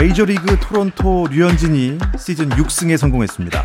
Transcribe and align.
메이저리그 0.00 0.58
토론토 0.60 1.26
류현진이 1.30 1.98
시즌 2.18 2.48
6승에 2.48 2.96
성공했습니다. 2.96 3.62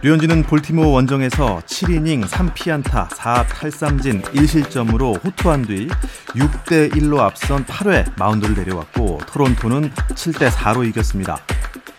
류현진은 0.00 0.44
볼티모어 0.44 0.86
원정에서 0.88 1.60
7이닝 1.66 2.26
3피안타 2.26 3.10
4탈삼진 3.10 4.22
1실점으로 4.22 5.22
호투한 5.22 5.66
뒤 5.66 5.88
6대 6.28 6.90
1로 6.94 7.18
앞선 7.18 7.66
8회 7.66 8.18
마운드를 8.18 8.54
내려왔고 8.54 9.20
토론토는 9.26 9.90
7대 9.90 10.48
4로 10.48 10.88
이겼습니다. 10.88 11.40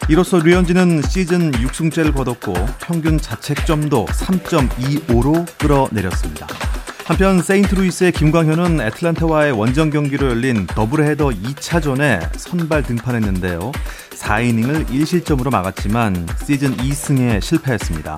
이로써 0.10 0.40
류현진은 0.40 1.04
시즌 1.04 1.52
6승째를 1.52 2.16
거뒀고 2.16 2.56
평균 2.80 3.20
자책점도 3.20 4.08
3.25로 4.08 5.46
끌어내렸습니다. 5.60 6.48
한편 7.08 7.42
세인트루이스의 7.42 8.12
김광현은 8.12 8.82
애틀란타와의 8.82 9.54
원정 9.54 9.92
경기로 9.92 10.28
열린 10.28 10.68
더블헤더 10.68 11.30
2차전에 11.30 12.38
선발 12.38 12.84
등판했는데요. 12.84 13.72
4이닝을 14.10 14.88
1실점으로 14.88 15.50
막았지만 15.50 16.28
시즌 16.46 16.76
2승에 16.76 17.42
실패했습니다. 17.42 18.18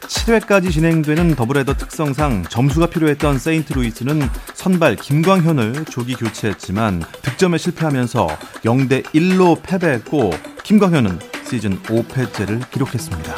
7회까지 0.00 0.72
진행되는 0.72 1.34
더블헤더 1.34 1.74
특성상 1.74 2.44
점수가 2.48 2.86
필요했던 2.86 3.38
세인트루이스는 3.38 4.26
선발 4.54 4.96
김광현을 4.96 5.84
조기 5.84 6.14
교체했지만 6.14 7.02
득점에 7.20 7.58
실패하면서 7.58 8.26
0대 8.64 9.02
1로 9.02 9.60
패배했고 9.62 10.30
김광현은 10.64 11.18
시즌 11.44 11.78
5패째를 11.82 12.70
기록했습니다. 12.70 13.34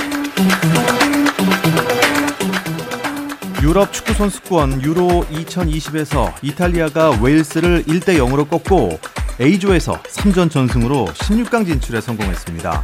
유럽 3.62 3.92
축구 3.92 4.12
선수권 4.14 4.82
유로 4.82 5.24
2020에서 5.30 6.32
이탈리아가 6.42 7.10
웨일스를 7.22 7.84
1대 7.84 8.18
0으로 8.18 8.48
꺾고 8.50 8.98
A조에서 9.40 10.02
3전 10.02 10.50
전승으로 10.50 11.06
16강 11.06 11.64
진출에 11.64 12.00
성공했습니다. 12.00 12.82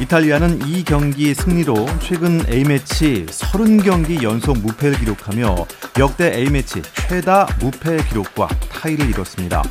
이탈리아는 0.00 0.66
이 0.66 0.82
경기 0.82 1.34
승리로 1.34 1.86
최근 2.00 2.40
A매치 2.48 3.26
30경기 3.26 4.22
연속 4.22 4.58
무패를 4.60 4.98
기록하며 4.98 5.66
역대 5.98 6.32
A매치 6.34 6.80
최다 7.06 7.46
무패 7.60 7.98
기록과 8.08 8.48
타이를 8.70 9.10
이뤘습니다. 9.10 9.62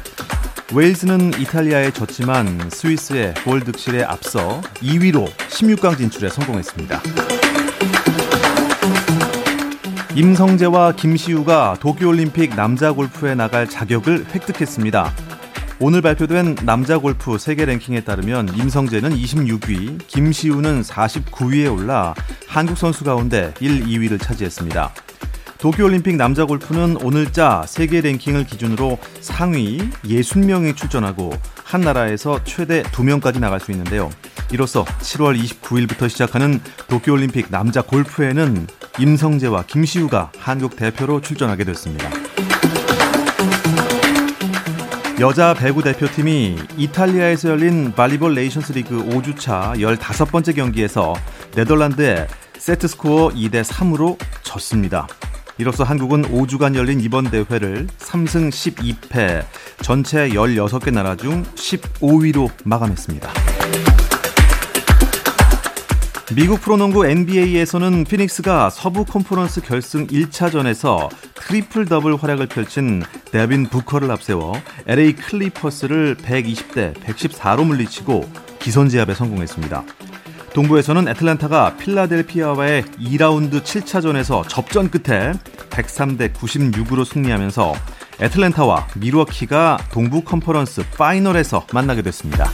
웨일스는 0.71 1.39
이탈리아에 1.39 1.91
졌지만 1.91 2.69
스위스의 2.71 3.33
골 3.43 3.61
득실에 3.61 4.03
앞서 4.03 4.61
2위로 4.83 5.27
16강 5.49 5.97
진출에 5.97 6.29
성공했습니다. 6.29 7.42
임성재와 10.15 10.91
김시우가 10.91 11.77
도쿄올림픽 11.79 12.55
남자 12.55 12.91
골프에 12.91 13.33
나갈 13.33 13.67
자격을 13.67 14.27
획득했습니다. 14.31 15.11
오늘 15.79 16.03
발표된 16.03 16.53
남자 16.65 16.99
골프 16.99 17.39
세계 17.39 17.65
랭킹에 17.65 18.01
따르면 18.01 18.49
임성재는 18.55 19.09
26위, 19.09 20.05
김시우는 20.05 20.83
49위에 20.83 21.73
올라 21.73 22.13
한국 22.47 22.77
선수 22.77 23.03
가운데 23.03 23.55
1, 23.59 23.85
2위를 23.85 24.21
차지했습니다. 24.21 24.93
도쿄올림픽 25.57 26.15
남자 26.15 26.45
골프는 26.45 26.97
오늘자 26.97 27.63
세계 27.65 28.01
랭킹을 28.01 28.45
기준으로 28.45 28.99
상위 29.19 29.79
60명이 30.03 30.75
출전하고 30.75 31.31
한 31.63 31.81
나라에서 31.81 32.43
최대 32.43 32.83
2명까지 32.83 33.39
나갈 33.39 33.59
수 33.59 33.71
있는데요. 33.71 34.11
이로써 34.51 34.83
7월 34.85 35.41
29일부터 35.41 36.09
시작하는 36.09 36.59
도쿄올림픽 36.87 37.47
남자 37.49 37.81
골프에는 37.81 38.67
임성재와 38.99 39.63
김시우가 39.63 40.31
한국 40.37 40.75
대표로 40.75 41.21
출전하게 41.21 41.63
됐습니다. 41.63 42.09
여자 45.19 45.53
배구 45.53 45.83
대표팀이 45.83 46.57
이탈리아에서 46.75 47.49
열린 47.49 47.93
발리볼 47.93 48.33
네이션스 48.35 48.73
리그 48.73 49.03
5주차 49.05 49.73
15번째 49.77 50.55
경기에서 50.55 51.13
네덜란드에 51.55 52.27
세트 52.57 52.87
스코어 52.87 53.29
2대 53.29 53.63
3으로 53.63 54.17
졌습니다. 54.41 55.07
이로써 55.57 55.83
한국은 55.83 56.23
5주간 56.23 56.75
열린 56.75 56.99
이번 56.99 57.29
대회를 57.29 57.87
3승 57.99 58.49
12패, 58.49 59.45
전체 59.81 60.29
16개 60.29 60.91
나라 60.91 61.15
중 61.15 61.43
15위로 61.43 62.49
마감했습니다. 62.63 63.31
미국 66.35 66.61
프로농구 66.61 67.05
NBA에서는 67.05 68.05
피닉스가 68.05 68.71
서부 68.71 69.05
컨퍼런스 69.05 69.61
결승 69.61 70.07
1차전에서 70.07 71.09
트리플 71.35 71.85
더블 71.85 72.15
활약을 72.15 72.47
펼친 72.47 73.03
데빈 73.31 73.67
부커를 73.67 74.09
앞세워 74.09 74.53
LA 74.87 75.13
클리퍼스를 75.13 76.15
120대 76.15 76.95
114로 76.95 77.65
물리치고 77.65 78.27
기선 78.57 78.89
제압에 78.89 79.13
성공했습니다. 79.13 79.83
동부에서는 80.53 81.07
애틀란타가 81.07 81.77
필라델피아와의 81.77 82.83
2라운드 82.83 83.61
7차전에서 83.61 84.47
접전 84.47 84.89
끝에 84.89 85.33
103대 85.69 86.33
96으로 86.33 87.05
승리하면서 87.05 87.73
애틀랜타와 88.21 88.87
밀워키가 88.95 89.77
동부 89.91 90.23
컨퍼런스 90.23 90.83
파이널에서 90.97 91.67
만나게 91.73 92.01
됐습니다. 92.01 92.49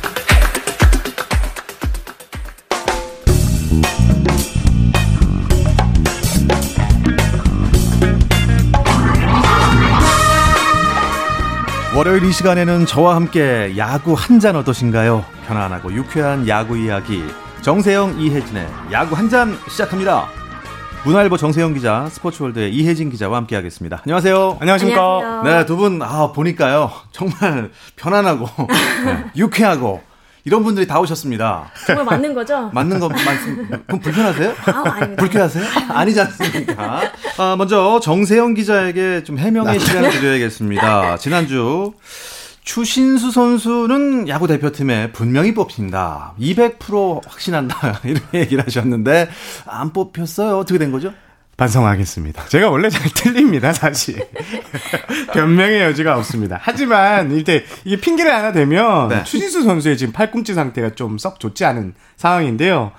월요일 11.96 12.24
이 12.24 12.32
시간에는 12.32 12.86
저와 12.86 13.16
함께 13.16 13.74
야구 13.78 14.14
한 14.14 14.40
잔 14.40 14.56
어떠신가요? 14.56 15.26
편안하고 15.48 15.92
유쾌한 15.94 16.48
야구 16.48 16.78
이야기 16.78 17.24
정세영 17.62 18.22
이혜진의 18.22 18.68
야구 18.94 19.16
한 19.16 19.30
잔 19.30 19.58
시작합니다. 19.68 20.28
문화일보 21.04 21.36
정세영 21.38 21.74
기자, 21.74 22.08
스포츠월드의 22.10 22.74
이혜진 22.74 23.10
기자와 23.10 23.38
함께하겠습니다. 23.38 24.02
안녕하세요. 24.06 24.58
안녕하십니까. 24.62 25.42
네, 25.46 25.66
두 25.66 25.76
분, 25.78 26.02
아, 26.02 26.32
보니까요. 26.34 26.92
정말 27.12 27.72
편안하고, 27.96 28.48
네, 29.06 29.26
유쾌하고, 29.38 30.02
이런 30.50 30.64
분들이 30.64 30.88
다 30.88 31.00
오셨습니다. 31.00 31.70
정말 31.86 32.06
맞는 32.06 32.34
거죠? 32.34 32.70
맞는 32.74 33.00
거 33.00 33.08
맞습니다. 33.08 33.78
그럼 33.86 34.00
불편하세요? 34.00 34.54
아, 34.66 34.84
아닙니다. 34.96 35.22
불쾌하세요? 35.22 35.64
아니지 35.90 36.22
않습니까? 36.22 37.02
아, 37.38 37.56
먼저 37.56 38.00
정세영 38.02 38.56
기자에게 38.56 39.24
좀 39.24 39.38
해명의 39.38 39.80
시간을 39.80 40.10
드려야겠습니다. 40.10 41.18
지난주 41.18 41.94
추신수 42.64 43.30
선수는 43.30 44.28
야구 44.28 44.48
대표팀에 44.48 45.12
분명히 45.12 45.54
뽑힌다. 45.54 46.34
200% 46.40 47.22
확신한다. 47.28 48.00
이렇게 48.04 48.40
얘기를 48.40 48.66
하셨는데 48.66 49.30
안 49.68 49.94
뽑혔어요. 49.94 50.58
어떻게 50.58 50.80
된 50.80 50.92
거죠? 50.92 51.14
반성하겠습니다. 51.60 52.46
제가 52.46 52.70
원래 52.70 52.90
잘 52.90 53.04
틀립니다, 53.14 53.74
사실. 53.74 54.26
변명의 55.34 55.82
여지가 55.82 56.18
없습니다. 56.18 56.58
하지만 56.62 57.32
이때 57.38 57.66
이게 57.84 58.00
핑계를 58.00 58.34
하나 58.34 58.52
대면 58.54 59.10
네. 59.10 59.24
추진수 59.26 59.64
선수의 59.64 59.98
지금 59.98 60.14
팔꿈치 60.14 60.54
상태가 60.54 60.92
좀 60.96 61.18
썩 61.20 61.40
좋지 61.40 61.66
않은 61.66 61.94
상황인데요. 62.16 62.94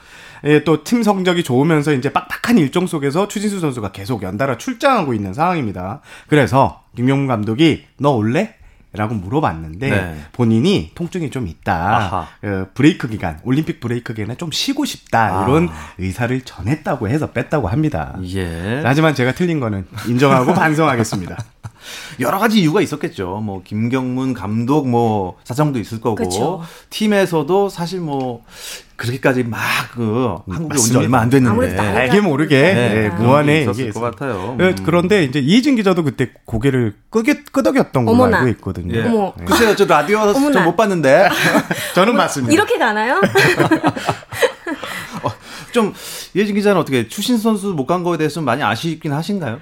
예, 0.44 0.62
또 0.64 0.84
팀 0.84 1.02
성적이 1.02 1.42
좋으면서 1.42 1.92
이제 1.92 2.12
빡빡한 2.12 2.58
일정 2.58 2.86
속에서 2.86 3.28
추진수 3.28 3.60
선수가 3.60 3.92
계속 3.92 4.22
연달아 4.22 4.58
출장하고 4.58 5.14
있는 5.14 5.32
상황입니다. 5.32 6.00
그래서 6.28 6.82
김용문 6.96 7.26
감독이 7.28 7.84
너 7.98 8.10
올래? 8.10 8.56
라고 8.92 9.14
물어봤는데 9.14 9.88
네. 9.88 10.16
본인이 10.32 10.90
통증이 10.96 11.30
좀 11.30 11.46
있다. 11.46 12.26
어, 12.42 12.66
브레이크 12.74 13.08
기간, 13.08 13.38
올림픽 13.44 13.78
브레이크 13.78 14.14
기간에 14.14 14.36
좀 14.36 14.50
쉬고 14.50 14.84
싶다. 14.84 15.44
이런 15.44 15.68
아. 15.68 15.72
의사를 15.98 16.40
전했다고 16.40 17.08
해서 17.08 17.30
뺐다고 17.30 17.68
합니다. 17.68 18.18
예. 18.34 18.82
하지만 18.84 19.14
제가 19.14 19.32
틀린 19.32 19.60
거는 19.60 19.86
인정하고 20.08 20.54
반성하겠습니다. 20.54 21.36
여러 22.20 22.38
가지 22.38 22.60
이유가 22.60 22.80
있었겠죠. 22.80 23.40
뭐 23.42 23.62
김경문 23.64 24.34
감독 24.34 24.88
뭐 24.88 25.36
사정도 25.44 25.78
있을 25.78 26.00
거고 26.00 26.16
그쵸. 26.16 26.62
팀에서도 26.90 27.68
사실 27.68 28.00
뭐 28.00 28.44
그렇게까지 28.96 29.44
막 29.44 29.58
그 29.94 30.36
한국에 30.48 30.78
온 30.78 30.84
지. 30.84 30.96
얼마 30.96 31.18
안 31.20 31.30
됐는데 31.30 31.76
알게 31.76 32.20
모르게 32.20 32.60
네, 32.60 32.74
네, 32.74 33.02
그런 33.08 33.16
게 33.18 33.22
무한의 33.24 33.62
있었을 33.62 33.82
이게 33.84 33.90
것. 33.92 34.00
같아요. 34.00 34.56
예, 34.60 34.64
음. 34.66 34.76
그런데 34.84 35.24
이제 35.24 35.40
이희진 35.40 35.74
기자도 35.74 36.04
그때 36.04 36.30
고개를 36.44 36.94
끄게, 37.10 37.42
끄덕였던 37.50 38.04
걸로 38.04 38.14
어머나. 38.14 38.38
알고 38.38 38.50
있거든요. 38.50 38.94
예. 38.96 39.02
어머. 39.04 39.32
글쎄요, 39.44 39.74
저 39.74 39.84
라디오 39.86 40.20
어머나. 40.20 40.52
좀못 40.52 40.76
봤는데 40.76 41.28
저는 41.96 42.14
맞습니다. 42.14 42.52
이렇게 42.52 42.78
가나요? 42.78 43.20
좀 45.72 45.92
예진 46.34 46.54
기자는 46.54 46.80
어떻게 46.80 47.08
추신 47.08 47.38
선수 47.38 47.68
못 47.68 47.86
간 47.86 48.02
거에 48.04 48.16
대해서 48.18 48.34
좀 48.34 48.44
많이 48.44 48.62
아쉽긴 48.62 49.12
하신가요? 49.12 49.58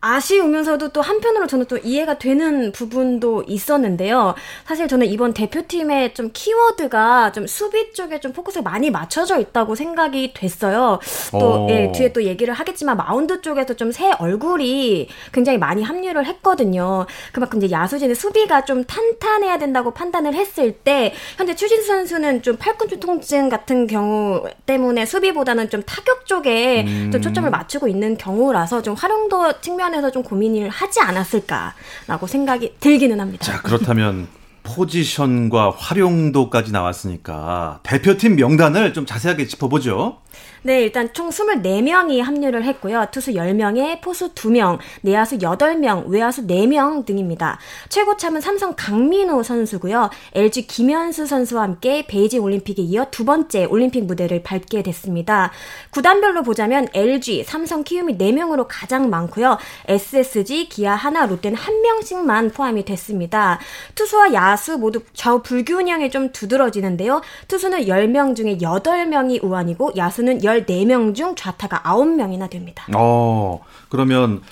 아쉬우면서도 0.00 0.90
또 0.90 1.00
한편으로 1.02 1.46
저는 1.48 1.66
또 1.66 1.76
이해가 1.76 2.18
되는 2.18 2.70
부분도 2.70 3.44
있었는데요. 3.48 4.34
사실 4.64 4.86
저는 4.86 5.08
이번 5.08 5.34
대표팀의 5.34 6.14
좀 6.14 6.30
키워드가 6.32 7.32
좀 7.32 7.46
수비 7.48 7.92
쪽에 7.92 8.20
좀 8.20 8.32
포커스가 8.32 8.62
많이 8.62 8.90
맞춰져 8.90 9.40
있다고 9.40 9.74
생각이 9.74 10.34
됐어요. 10.34 11.00
또, 11.32 11.38
어. 11.38 11.66
예, 11.70 11.90
뒤에 11.92 12.12
또 12.12 12.22
얘기를 12.22 12.54
하겠지만 12.54 12.96
마운드 12.96 13.40
쪽에서 13.40 13.74
좀 13.74 13.88
새 13.88 14.12
얼굴이 14.18 15.08
굉장히 15.32 15.58
많이 15.58 15.82
합류를 15.82 16.26
했거든요. 16.26 17.06
그만큼 17.32 17.60
이제 17.62 17.74
야수진의 17.74 18.14
수비가 18.14 18.64
좀 18.66 18.84
탄탄해야 18.84 19.58
된다고 19.58 19.92
판단을 19.92 20.34
했을 20.34 20.72
때 20.72 21.14
현재 21.36 21.54
추진수 21.54 21.86
선수는 21.88 22.42
좀 22.42 22.56
팔꿈치 22.56 23.00
통증 23.00 23.48
같은 23.48 23.86
경우 23.86 24.44
때문에 24.66 25.06
수비보다는 25.06 25.70
좀 25.70 25.82
타격 25.84 26.26
쪽에 26.26 26.84
좀 27.10 27.20
초점을 27.22 27.48
맞추고 27.50 27.88
있는 27.88 28.16
경우라서 28.18 28.82
좀 28.82 28.94
활용도 28.94 29.60
측면 29.62 29.87
에서 29.94 30.10
좀 30.10 30.22
고민을 30.22 30.68
하지 30.68 31.00
않았을까라고 31.00 32.26
생각이 32.26 32.74
들기는 32.80 33.18
합니다. 33.20 33.44
자, 33.44 33.62
그렇다면 33.62 34.28
포지션과 34.62 35.70
활용도까지 35.76 36.72
나왔으니까 36.72 37.80
대표팀 37.82 38.36
명단을 38.36 38.92
좀 38.92 39.06
자세하게 39.06 39.46
짚어보죠. 39.46 40.18
네, 40.62 40.82
일단 40.82 41.12
총 41.12 41.30
24명이 41.30 42.20
합류를 42.20 42.64
했고요. 42.64 43.06
투수 43.12 43.32
10명에 43.32 44.00
포수 44.00 44.34
2명, 44.34 44.78
내야수 45.02 45.38
8명, 45.38 46.08
외야수 46.08 46.46
4명 46.46 47.06
등입니다. 47.06 47.58
최고참은 47.88 48.40
삼성 48.40 48.74
강민호 48.76 49.42
선수고요. 49.44 50.10
LG 50.34 50.66
김현수 50.66 51.26
선수와 51.26 51.62
함께 51.62 52.06
베이징 52.06 52.42
올림픽에 52.42 52.82
이어 52.82 53.06
두 53.10 53.24
번째 53.24 53.66
올림픽 53.66 54.04
무대를 54.04 54.42
밟게 54.42 54.82
됐습니다. 54.82 55.52
구단별로 55.90 56.42
보자면 56.42 56.88
LG, 56.92 57.44
삼성, 57.44 57.84
키움이 57.84 58.18
4명으로 58.18 58.66
가장 58.68 59.10
많고요. 59.10 59.58
SSG, 59.86 60.68
기아, 60.68 60.94
하나, 60.94 61.26
롯데는 61.26 61.56
1명씩만 61.56 62.52
포함이 62.52 62.84
됐습니다. 62.84 63.60
투수와 63.94 64.32
야수 64.32 64.78
모두 64.78 65.02
좌우 65.12 65.42
불균형이 65.42 66.10
좀 66.10 66.32
두드러지는데요. 66.32 67.20
투수는 67.46 67.86
10명 67.86 68.34
중에 68.34 68.58
8명이 68.58 69.42
우완이고 69.44 69.92
야수는 69.96 70.40
14명 70.48 71.14
중 71.14 71.34
좌타가 71.34 71.82
9명이나 71.82 72.48
됩니다. 72.50 72.86
어, 72.94 73.60
그러면 73.88 74.42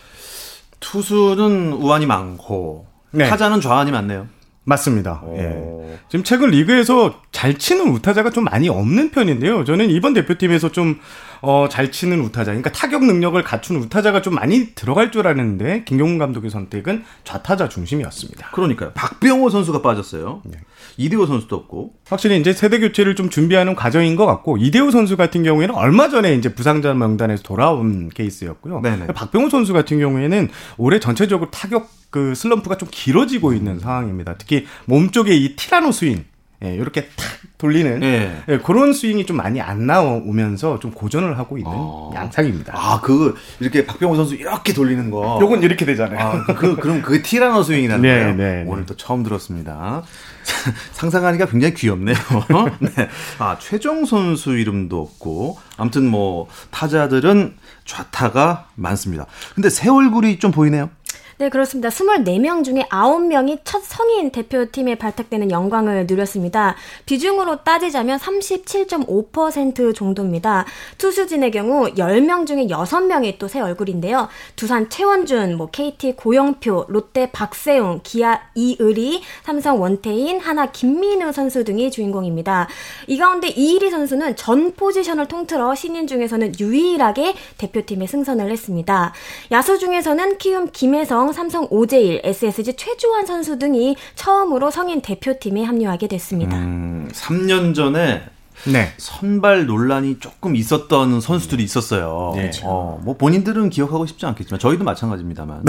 투수는 0.80 1.72
우완이 1.72 2.06
많고 2.06 2.86
네. 3.12 3.28
타자는 3.28 3.60
좌완이 3.60 3.90
많네요. 3.90 4.28
맞습니다. 4.66 5.22
오. 5.24 5.36
예. 5.38 5.98
지금 6.08 6.24
최근 6.24 6.50
리그에서 6.50 7.20
잘 7.30 7.56
치는 7.56 7.88
우타자가 7.88 8.30
좀 8.30 8.44
많이 8.44 8.68
없는 8.68 9.12
편인데요. 9.12 9.64
저는 9.64 9.90
이번 9.90 10.12
대표팀에서 10.12 10.72
좀, 10.72 10.98
어, 11.40 11.68
잘 11.70 11.92
치는 11.92 12.20
우타자, 12.20 12.46
그러니까 12.46 12.72
타격 12.72 13.04
능력을 13.04 13.40
갖춘 13.44 13.76
우타자가 13.76 14.22
좀 14.22 14.34
많이 14.34 14.74
들어갈 14.74 15.12
줄 15.12 15.26
알았는데, 15.26 15.84
김경문 15.84 16.18
감독의 16.18 16.50
선택은 16.50 17.04
좌타자 17.22 17.68
중심이었습니다. 17.68 18.50
그러니까요. 18.50 18.90
박병호 18.94 19.50
선수가 19.50 19.82
빠졌어요. 19.82 20.42
네. 20.44 20.58
이대호 20.96 21.26
선수도 21.26 21.56
없고. 21.56 21.94
확실히 22.08 22.38
이제 22.40 22.52
세대 22.52 22.78
교체를 22.78 23.14
좀 23.14 23.30
준비하는 23.30 23.74
과정인 23.74 24.16
것 24.16 24.26
같고, 24.26 24.56
이대호 24.56 24.90
선수 24.90 25.16
같은 25.16 25.42
경우에는 25.42 25.74
얼마 25.74 26.08
전에 26.08 26.34
이제 26.34 26.54
부상자 26.54 26.94
명단에서 26.94 27.42
돌아온 27.42 28.08
케이스였고요. 28.08 28.80
네네. 28.80 29.08
박병호 29.08 29.50
선수 29.50 29.72
같은 29.72 29.98
경우에는 29.98 30.48
올해 30.78 30.98
전체적으로 31.00 31.50
타격 31.50 31.88
그 32.10 32.34
슬럼프가 32.34 32.78
좀 32.78 32.88
길어지고 32.90 33.52
있는 33.52 33.78
상황입니다. 33.78 34.36
특히 34.38 34.64
몸 34.86 35.10
쪽에 35.10 35.34
이 35.34 35.56
티라노 35.56 35.92
스윙, 35.92 36.24
예, 36.64 36.74
이렇게 36.74 37.08
탁 37.16 37.26
돌리는 37.58 38.02
예. 38.02 38.42
예, 38.48 38.58
그런 38.58 38.92
스윙이 38.92 39.26
좀 39.26 39.36
많이 39.36 39.60
안 39.60 39.86
나오면서 39.86 40.78
좀 40.78 40.90
고전을 40.90 41.38
하고 41.38 41.58
있는 41.58 41.70
어. 41.74 42.10
양상입니다. 42.14 42.72
아, 42.74 43.00
그 43.02 43.34
이렇게 43.60 43.84
박병호 43.86 44.16
선수 44.16 44.34
이렇게 44.34 44.72
돌리는 44.72 45.10
거. 45.10 45.38
요건 45.40 45.62
이렇게 45.62 45.84
되잖아요. 45.84 46.18
아, 46.18 46.54
그 46.54 46.76
그럼 46.76 47.02
그게 47.02 47.22
티라노 47.22 47.62
스윙이라는 47.62 48.00
네, 48.02 48.08
거예요. 48.08 48.34
네, 48.34 48.64
네. 48.64 48.64
오늘 48.66 48.86
또 48.86 48.96
처음 48.96 49.22
들었습니다. 49.22 50.02
상상하니까 50.92 51.46
굉장히 51.46 51.74
귀엽네요. 51.74 52.16
네. 52.80 53.08
아, 53.38 53.58
최정 53.58 54.04
선수 54.04 54.56
이름도 54.56 55.00
없고 55.00 55.58
아무튼 55.76 56.06
뭐 56.08 56.48
타자들은 56.70 57.56
좌타가 57.84 58.68
많습니다. 58.74 59.26
근데 59.54 59.68
새 59.70 59.88
얼굴이 59.88 60.38
좀 60.38 60.50
보이네요. 60.52 60.90
네, 61.38 61.50
그렇습니다. 61.50 61.90
24명 61.90 62.64
중에 62.64 62.86
9명이 62.90 63.58
첫 63.62 63.82
성인 63.84 64.30
대표팀에 64.30 64.94
발탁되는 64.94 65.50
영광을 65.50 66.06
누렸습니다. 66.08 66.76
비중으로 67.04 67.62
따지자면 67.62 68.18
37.5% 68.18 69.94
정도입니다. 69.94 70.64
투수진의 70.96 71.50
경우 71.50 71.90
10명 71.92 72.46
중에 72.46 72.68
6명이 72.68 73.38
또 73.38 73.48
새 73.48 73.60
얼굴인데요. 73.60 74.28
두산 74.56 74.88
최원준, 74.88 75.58
뭐 75.58 75.68
KT 75.70 76.16
고영표, 76.16 76.86
롯데 76.88 77.30
박세웅, 77.30 78.00
기아 78.02 78.40
이의리, 78.54 79.22
삼성 79.44 79.80
원태인, 79.80 80.40
하나 80.40 80.72
김민우 80.72 81.32
선수 81.32 81.64
등이 81.64 81.90
주인공입니다. 81.90 82.66
이 83.08 83.18
가운데 83.18 83.48
이의리 83.48 83.90
선수는 83.90 84.36
전 84.36 84.72
포지션을 84.72 85.28
통틀어 85.28 85.74
신인 85.74 86.06
중에서는 86.06 86.58
유일하게 86.58 87.34
대표팀에 87.58 88.06
승선을 88.06 88.50
했습니다. 88.50 89.12
야수 89.52 89.78
중에서는 89.78 90.38
키움 90.38 90.70
김혜성, 90.72 91.25
삼성 91.32 91.66
오재일, 91.70 92.20
SSG 92.24 92.74
최주환 92.74 93.26
선수 93.26 93.58
등이 93.58 93.96
처음으로 94.14 94.70
성인 94.70 95.00
대표팀에 95.00 95.62
합류하게 95.64 96.08
됐습니다. 96.08 96.56
음, 96.56 97.08
3년 97.12 97.74
전에 97.74 98.22
네. 98.64 98.92
선발 98.98 99.66
논란이 99.66 100.18
조금 100.18 100.56
있었던 100.56 101.20
선수들이 101.20 101.62
있었어요. 101.62 102.32
네. 102.34 102.50
어, 102.64 103.00
뭐 103.04 103.16
본인들은 103.16 103.70
기억하고 103.70 104.06
싶지 104.06 104.26
않겠지만 104.26 104.58
저희도 104.58 104.82
마찬가지입니다만. 104.84 105.64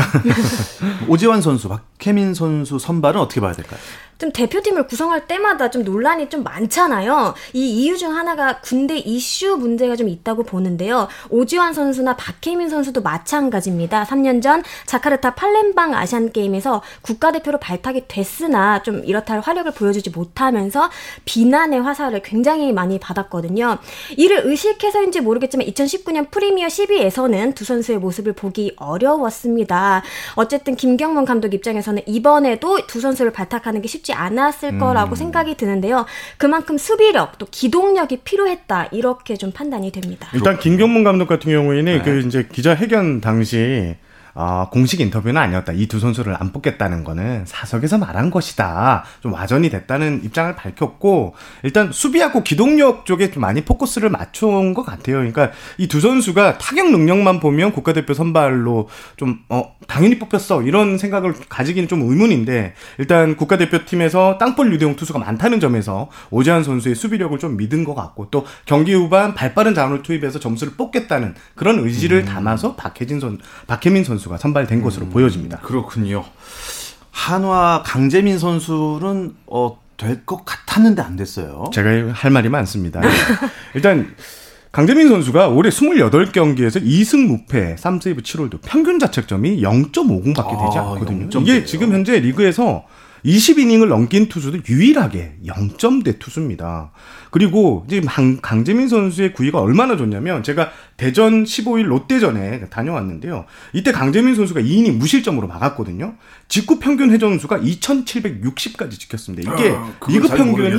오재환 1.07 1.41
선수, 1.41 1.69
박혜민 1.69 2.33
선수 2.33 2.79
선발은 2.79 3.19
어떻게 3.19 3.41
봐야 3.41 3.53
될까요? 3.53 3.79
좀 4.17 4.31
대표팀을 4.31 4.87
구성할 4.87 5.27
때마다 5.27 5.69
좀 5.69 5.83
논란이 5.83 6.29
좀 6.29 6.43
많잖아요. 6.43 7.33
이 7.53 7.83
이유 7.83 7.97
중 7.97 8.15
하나가 8.15 8.59
군대 8.61 8.97
이슈 8.97 9.57
문제가 9.57 9.95
좀 9.95 10.09
있다고 10.09 10.43
보는데요. 10.43 11.07
오지환 11.29 11.73
선수나 11.73 12.15
박혜민 12.15 12.69
선수도 12.69 13.01
마찬가지입니다. 13.01 14.05
3년 14.05 14.41
전 14.41 14.63
자카르타 14.85 15.35
팔렘방 15.35 15.93
아시안 15.93 16.31
게임에서 16.31 16.81
국가대표로 17.01 17.59
발탁이 17.59 18.07
됐으나 18.07 18.81
좀 18.83 19.03
이렇다 19.05 19.33
할 19.33 19.41
화력을 19.41 19.71
보여주지 19.71 20.09
못하면서 20.09 20.89
비난의 21.25 21.81
화살을 21.81 22.21
굉장히 22.21 22.73
많이 22.73 22.99
받았거든요. 22.99 23.77
이를 24.17 24.41
의식해서인지 24.45 25.21
모르겠지만 25.21 25.67
2019년 25.67 26.29
프리미어 26.31 26.67
12에서는 26.67 27.55
두 27.55 27.65
선수의 27.65 27.99
모습을 27.99 28.33
보기 28.33 28.73
어려웠습니다. 28.77 30.03
어쨌든 30.35 30.75
김경문 30.75 31.25
감독 31.25 31.53
입장에서는 31.53 32.03
이번에도 32.05 32.85
두 32.87 32.99
선수를 32.99 33.31
발탁하는 33.31 33.81
게 33.81 33.87
쉽지 33.87 34.06
않았을 34.13 34.79
거라고 34.79 35.15
생각이 35.15 35.55
드는데요. 35.55 36.05
그만큼 36.37 36.77
수비력 36.77 37.37
또 37.37 37.47
기동력이 37.49 38.17
필요했다 38.17 38.89
이렇게 38.91 39.35
좀 39.35 39.51
판단이 39.51 39.91
됩니다. 39.91 40.29
일단 40.33 40.57
김경문 40.59 41.03
감독 41.03 41.27
같은 41.27 41.51
경우에는 41.51 41.97
네. 41.97 42.01
그 42.01 42.19
이제 42.19 42.47
기자 42.51 42.75
회견 42.75 43.21
당시 43.21 43.95
아, 44.39 44.67
공식 44.71 45.01
인터뷰는 45.01 45.35
아니었다. 45.41 45.73
이 45.73 45.87
두 45.87 45.99
선수를 45.99 46.35
안 46.39 46.51
뽑겠다는 46.51 47.03
거는 47.03 47.45
사석에서 47.47 47.97
말한 47.97 48.29
것이다. 48.29 49.03
좀 49.21 49.33
와전이 49.33 49.69
됐다는 49.69 50.21
입장을 50.23 50.55
밝혔고, 50.55 51.33
일단 51.63 51.91
수비하고 51.91 52.43
기동력 52.43 53.05
쪽에 53.05 53.31
좀 53.31 53.41
많이 53.41 53.61
포커스를 53.61 54.09
맞춰온 54.09 54.73
것 54.75 54.83
같아요. 54.85 55.17
그러니까 55.17 55.51
이 55.77 55.87
두 55.87 56.01
선수가 56.01 56.57
타격 56.59 56.91
능력만 56.91 57.39
보면 57.39 57.71
국가대표 57.71 58.13
선발로 58.13 58.89
좀, 59.15 59.39
어, 59.49 59.73
당연히 59.87 60.19
뽑혔어. 60.19 60.61
이런 60.63 60.97
생각을 60.99 61.33
가지기는 61.49 61.87
좀 61.87 62.01
의문인데, 62.01 62.75
일단 62.99 63.35
국가대표팀에서 63.37 64.37
땅볼 64.37 64.71
유대용 64.73 64.95
투수가 64.97 65.17
많다는 65.17 65.59
점에서 65.59 66.09
오재환 66.29 66.63
선수의 66.63 66.93
수비력을 66.93 67.37
좀 67.39 67.57
믿은 67.57 67.83
것 67.83 67.95
같고, 67.95 68.29
또 68.29 68.45
경기 68.65 68.93
후반 68.93 69.33
발빠른 69.33 69.73
자원을 69.73 70.03
투입해서 70.03 70.39
점수를 70.39 70.73
뽑겠다는 70.73 71.33
그런 71.55 71.79
의지를 71.79 72.25
담아서 72.25 72.75
박혜진 72.75 73.19
선, 73.19 73.39
박혜민 73.65 74.03
선수 74.03 74.26
가 74.27 74.37
선발된 74.37 74.81
것으로 74.81 75.07
보여집니다. 75.07 75.59
그렇군요. 75.59 76.23
한화 77.11 77.83
강재민 77.85 78.37
선수는 78.39 79.35
어, 79.47 79.79
될 79.97 80.23
것 80.25 80.45
같았는데 80.45 81.01
안 81.01 81.15
됐어요. 81.15 81.65
제가 81.73 81.89
할 82.13 82.29
말이 82.31 82.49
많습니다. 82.49 83.01
일단 83.73 84.13
강재민 84.71 85.09
선수가 85.09 85.47
올해 85.47 85.69
28경기에서 85.69 86.83
2승 86.83 87.25
무패, 87.25 87.75
3세이브 87.79 88.21
7홀드, 88.21 88.59
평균 88.63 88.99
자책점이 88.99 89.61
0.50밖에 89.61 90.65
되지 90.65 90.77
아, 90.77 90.91
않거든요. 90.93 91.29
0.0. 91.29 91.41
이게 91.41 91.65
지금 91.65 91.91
현재 91.93 92.19
리그에서 92.19 92.83
20이닝을 93.27 93.87
넘긴 93.87 94.29
투수도 94.29 94.59
유일하게 94.67 95.39
0점대 95.45 96.17
투수입니다. 96.17 96.91
그리고 97.29 97.85
지금 97.89 98.05
강, 98.07 98.37
강재민 98.37 98.87
선수의 98.87 99.33
구위가 99.33 99.59
얼마나 99.59 99.97
좋냐면 99.97 100.43
제가 100.43 100.71
대전 100.95 101.43
15일 101.43 101.83
롯데전에 101.83 102.69
다녀왔는데요. 102.69 103.45
이때 103.73 103.91
강재민 103.91 104.33
선수가 104.35 104.61
2이닝 104.61 104.97
무실점으로 104.97 105.47
막았거든요. 105.47 106.15
직구 106.47 106.79
평균 106.79 107.11
회전수가 107.11 107.59
2,760까지 107.59 108.91
지켰습니다. 108.91 109.53
이게 109.53 109.75
리그 110.07 110.27
평균 110.29 110.77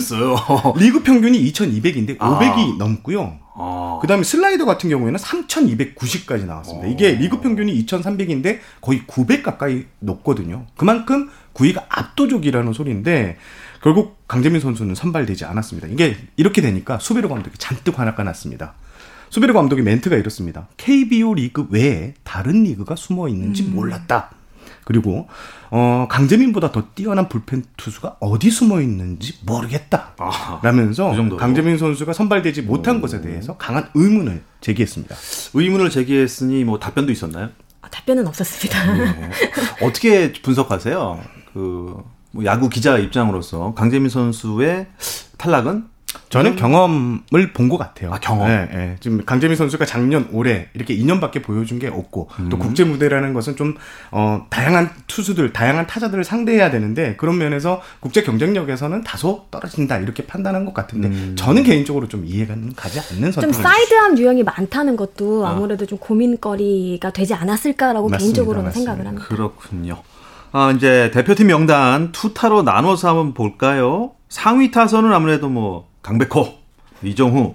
리그 0.79 1.03
평균이 1.03 1.53
2,200인데 1.53 2.19
500이 2.19 2.79
넘고요. 2.79 3.41
아. 3.59 3.99
그다음에 4.01 4.23
슬라이더 4.23 4.65
같은 4.65 4.89
경우에는 4.89 5.19
3,290까지 5.19 6.47
나왔습니다. 6.47 6.87
이게 6.87 7.13
리그 7.13 7.41
평균이 7.41 7.85
2,300인데 7.85 8.61
거의 8.81 9.03
900 9.07 9.43
가까이 9.43 9.85
높거든요. 9.99 10.67
그만큼 10.77 11.29
구위가 11.53 11.87
압도적이라는 11.89 12.73
소리인데 12.73 13.37
결국 13.83 14.17
강재민 14.29 14.61
선수는 14.61 14.95
선발되지 14.95 15.45
않았습니다. 15.45 15.89
이게 15.89 16.17
이렇게 16.37 16.63
되니까 16.63 16.99
수비로 16.99 17.29
감독이 17.29 17.59
잔뜩 17.59 17.99
화나가 17.99 18.23
났습니다. 18.23 18.75
수비로 19.31 19.55
감독의 19.55 19.85
멘트가 19.85 20.17
이렇습니다. 20.17 20.69
KBO 20.77 21.35
리그 21.35 21.67
외에 21.71 22.15
다른 22.23 22.65
리그가 22.65 22.97
숨어 22.97 23.29
있는지 23.29 23.63
몰랐다. 23.63 24.31
그리고 24.89 25.29
어 25.71 26.07
강재민보다 26.09 26.73
더 26.73 26.85
뛰어난 26.95 27.29
불펜 27.29 27.63
투수가 27.77 28.17
어디 28.21 28.51
숨어 28.51 28.81
있는지 28.81 29.35
모르겠다. 29.45 30.15
아, 30.17 30.61
라면서 30.63 31.15
그? 31.15 31.37
강재민 31.37 31.77
선수가 31.77 32.15
선발되지 32.15 32.63
못한 32.63 33.03
것에 33.03 33.21
대해서 33.21 33.59
강한 33.59 33.91
의문을 33.93 34.43
제기했습니다. 34.63 35.15
의문을 35.53 35.91
제기했으니 35.91 36.65
뭐 36.65 36.79
답변도 36.79 37.13
있었나요? 37.13 37.51
아, 37.83 37.91
답변은 37.91 38.27
없었습니다. 38.29 38.95
네. 38.95 39.31
어떻게 39.87 40.33
분석하세요? 40.33 41.21
그뭐 41.53 42.45
야구 42.47 42.71
기자 42.71 42.97
입장으로서 42.97 43.75
강재민 43.75 44.09
선수의 44.09 44.87
탈락은 45.37 45.85
저는 46.31 46.57
경험을 46.57 47.53
본 47.55 47.69
것 47.69 47.77
같아요. 47.77 48.13
아, 48.13 48.19
경험? 48.19 48.49
예, 48.49 48.69
예. 48.73 48.97
지금 49.01 49.25
강재민 49.25 49.57
선수가 49.57 49.85
작년, 49.85 50.27
올해 50.33 50.69
이렇게 50.75 50.97
2년밖에 50.97 51.43
보여준 51.43 51.79
게 51.79 51.89
없고 51.89 52.29
또 52.51 52.57
음. 52.57 52.59
국제 52.59 52.85
무대라는 52.85 53.35
것은 53.35 53.57
좀 53.57 53.75
어, 54.11 54.47
다양한 54.49 54.91
투수들, 55.07 55.53
다양한 55.53 55.87
타자들을 55.87 56.25
상대해야 56.25 56.71
되는데 56.71 57.15
그런 57.17 57.37
면에서 57.39 57.83
국제 58.01 58.23
경쟁력에서는 58.23 59.05
다소 59.05 59.47
떨어진다 59.51 59.99
이렇게 59.99 60.25
판단한 60.27 60.65
것 60.65 60.73
같은데 60.75 61.09
음. 61.09 61.35
저는 61.37 61.63
개인적으로 61.63 62.09
좀 62.09 62.25
이해가 62.25 62.55
가지 62.75 63.01
않는 63.01 63.31
좀 63.33 63.53
선택을 63.53 63.55
사이드암 63.63 64.17
유형이 64.19 64.43
많다는 64.45 64.97
것도 64.97 65.47
아무래도 65.47 65.85
좀 65.87 65.99
고민거리가 65.99 67.11
되지 67.13 67.35
않았을까라고 67.35 68.09
맞습니다, 68.09 68.19
개인적으로는 68.25 68.65
맞습니다. 68.69 68.93
생각을 68.93 69.07
합니다. 69.09 69.27
그렇군요. 69.29 70.03
아, 70.53 70.73
이제 70.75 71.11
대표팀 71.13 71.49
명단 71.49 72.13
투타로 72.13 72.63
나눠서 72.63 73.09
한번 73.09 73.35
볼까요? 73.35 74.13
상위 74.31 74.71
타선은 74.71 75.13
아무래도 75.13 75.49
뭐 75.49 75.89
강백호, 76.09 76.55
이정후, 77.03 77.55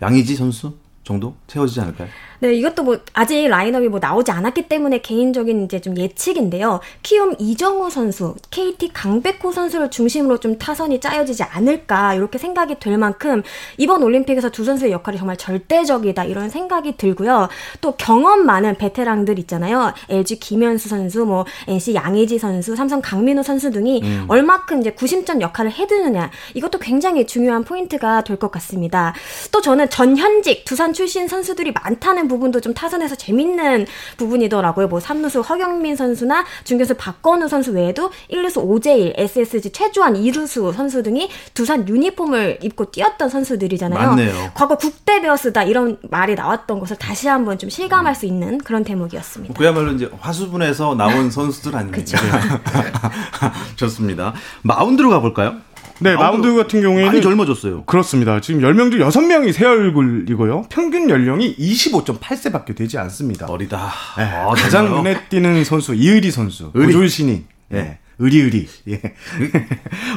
양의지 0.00 0.34
선수 0.34 0.74
정도 1.04 1.36
채워지지 1.46 1.82
않을까요? 1.82 2.08
네, 2.42 2.54
이것도 2.54 2.82
뭐 2.82 2.98
아직 3.12 3.46
라인업이 3.46 3.86
뭐 3.86 4.00
나오지 4.00 4.32
않았기 4.32 4.62
때문에 4.66 5.00
개인적인 5.00 5.64
이제 5.64 5.80
좀 5.80 5.96
예측인데요. 5.96 6.80
키움 7.04 7.36
이정우 7.38 7.88
선수, 7.88 8.34
KT 8.50 8.92
강백호 8.92 9.52
선수를 9.52 9.92
중심으로 9.92 10.38
좀 10.38 10.58
타선이 10.58 10.98
짜여지지 10.98 11.44
않을까 11.44 12.14
이렇게 12.14 12.38
생각이 12.38 12.80
될 12.80 12.98
만큼 12.98 13.44
이번 13.78 14.02
올림픽에서 14.02 14.50
두 14.50 14.64
선수의 14.64 14.90
역할이 14.90 15.18
정말 15.18 15.36
절대적이다 15.36 16.24
이런 16.24 16.48
생각이 16.50 16.96
들고요. 16.96 17.48
또 17.80 17.92
경험 17.92 18.44
많은 18.44 18.74
베테랑들 18.74 19.38
있잖아요. 19.38 19.94
LG 20.08 20.40
김현수 20.40 20.88
선수, 20.88 21.24
뭐 21.24 21.46
NC 21.68 21.94
양의지 21.94 22.40
선수, 22.40 22.74
삼성 22.74 23.00
강민호 23.00 23.44
선수 23.44 23.70
등이 23.70 24.02
얼마큼 24.26 24.80
이제 24.80 24.90
구심점 24.90 25.42
역할을 25.42 25.70
해두느냐 25.70 26.32
이것도 26.54 26.80
굉장히 26.80 27.24
중요한 27.24 27.62
포인트가 27.62 28.24
될 28.24 28.36
것 28.36 28.50
같습니다. 28.50 29.14
또 29.52 29.60
저는 29.60 29.90
전현직 29.90 30.64
두산 30.64 30.92
출신 30.92 31.28
선수들이 31.28 31.70
많다는 31.70 32.31
부분도 32.32 32.60
좀 32.60 32.72
타선에서 32.72 33.14
재밌는 33.14 33.86
부분이더라고요. 34.16 34.88
뭐 34.88 35.00
삼루수 35.00 35.40
허경민 35.40 35.96
선수나 35.96 36.44
중견수 36.64 36.94
박건우 36.94 37.48
선수 37.48 37.72
외에도 37.72 38.10
1루수 38.30 38.62
오재일, 38.64 39.12
SSG 39.16 39.70
최주환, 39.72 40.16
이루수 40.16 40.72
선수 40.72 41.02
등이 41.02 41.28
두산 41.54 41.86
유니폼을 41.86 42.60
입고 42.62 42.90
뛰었던 42.90 43.28
선수들이잖아요. 43.28 44.08
맞네요. 44.08 44.50
과거 44.54 44.76
국대배어스다 44.76 45.64
이런 45.64 45.98
말이 46.10 46.34
나왔던 46.34 46.80
것을 46.80 46.96
다시 46.96 47.28
한번 47.28 47.58
좀 47.58 47.68
실감할 47.68 48.14
수 48.14 48.24
있는 48.26 48.58
그런 48.58 48.82
대목이었습니다. 48.84 49.54
그야말로 49.54 49.92
이제 49.92 50.08
화수분에서 50.20 50.94
나온 50.94 51.30
선수들 51.30 51.76
아닙니까? 51.76 52.02
좋습니다. 53.76 54.32
마운드로 54.62 55.10
가볼까요? 55.10 55.56
네, 56.00 56.16
마운드 56.16 56.54
같은 56.56 56.80
경우에는 56.80 57.06
많이 57.06 57.22
젊어졌어요. 57.22 57.84
그렇습니다. 57.84 58.40
지금 58.40 58.60
10명 58.62 58.90
중 58.90 59.00
6명이 59.08 59.52
새 59.52 59.64
얼굴이고요. 59.66 60.66
평균 60.68 61.08
연령이 61.08 61.54
25.8세밖에 61.56 62.74
되지 62.74 62.98
않습니다. 62.98 63.46
어리다. 63.46 63.90
네, 64.18 64.24
아, 64.24 64.48
가장 64.48 64.86
정말요? 64.86 64.96
눈에 65.02 65.20
띄는 65.28 65.64
선수 65.64 65.94
이의리 65.94 66.30
선수. 66.30 66.70
의리. 66.74 66.92
고졸 66.92 67.08
신인. 67.08 67.44
예. 67.72 67.98
의리의리. 68.18 68.68
예. 68.90 69.00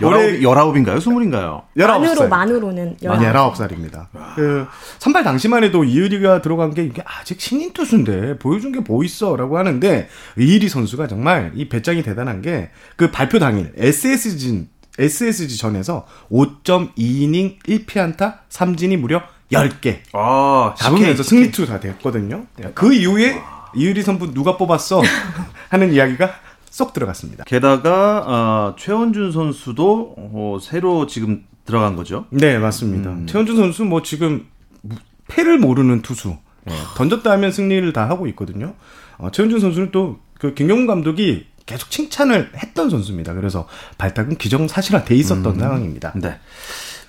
올해 0.03 0.25
열아홉, 0.25 0.43
열아홉인가요? 0.43 0.99
스물인가요? 0.99 1.63
19살. 1.77 1.87
만으로 1.87 2.27
만으로는 2.27 2.97
만 3.03 3.19
19살. 3.19 3.53
19살입니다. 3.69 4.07
그 4.35 4.65
선발 4.99 5.23
당시만 5.23 5.63
해도 5.63 5.83
이의리가 5.83 6.41
들어간 6.41 6.73
게 6.73 6.83
이게 6.83 7.01
아직 7.05 7.39
신인 7.41 7.71
투수인데 7.73 8.37
보여준 8.37 8.71
게 8.73 8.81
뭐 8.85 9.03
있어 9.03 9.35
라고 9.35 9.57
하는데 9.57 10.07
이의리 10.37 10.67
선수가 10.69 11.07
정말 11.07 11.51
이 11.55 11.67
배짱이 11.69 12.03
대단한 12.03 12.41
게 12.41 12.69
그 12.97 13.09
발표 13.11 13.39
당일 13.39 13.71
SSG 13.77 14.67
SSG 14.97 15.57
전에서 15.57 16.05
5.2이닝 16.31 17.59
1피안타 17.63 18.39
3진이 18.49 18.97
무려 18.97 19.21
10개 19.51 19.99
아, 20.13 20.73
잡으면서 20.77 21.23
CK. 21.23 21.23
승리 21.39 21.51
투수가 21.51 21.79
됐거든요. 21.79 22.45
그 22.73 22.93
이후에 22.93 23.39
이의리 23.75 24.01
선수 24.01 24.33
누가 24.33 24.57
뽑았어 24.57 25.01
하는 25.69 25.93
이야기가 25.93 26.31
쏙 26.69 26.93
들어갔습니다. 26.93 27.43
게다가 27.45 28.23
어, 28.25 28.75
최원준 28.77 29.31
선수도 29.31 30.15
어, 30.17 30.57
새로 30.61 31.07
지금 31.07 31.43
들어간 31.65 31.95
거죠. 31.95 32.25
네, 32.31 32.57
맞습니다. 32.57 33.15
최원준 33.27 33.55
선수 33.55 33.85
뭐 33.85 34.01
지금 34.01 34.45
무- 34.81 34.95
패를 35.27 35.57
모르는 35.59 36.01
투수. 36.01 36.37
예, 36.69 36.73
던졌다 36.97 37.29
하면 37.31 37.51
승리를 37.51 37.93
다 37.93 38.09
하고 38.09 38.27
있거든요. 38.27 38.73
어, 39.17 39.29
최원준 39.31 39.59
선수는 39.59 39.91
또 39.91 40.19
그 40.37 40.53
김경문 40.53 40.85
감독이 40.85 41.45
계속 41.65 41.89
칭찬을 41.89 42.51
했던 42.55 42.89
선수입니다. 42.89 43.33
그래서 43.33 43.67
발탁은 43.97 44.37
기정사실화 44.37 45.03
돼 45.03 45.15
있었던 45.15 45.59
상황입니다. 45.59 46.13
네. 46.15 46.39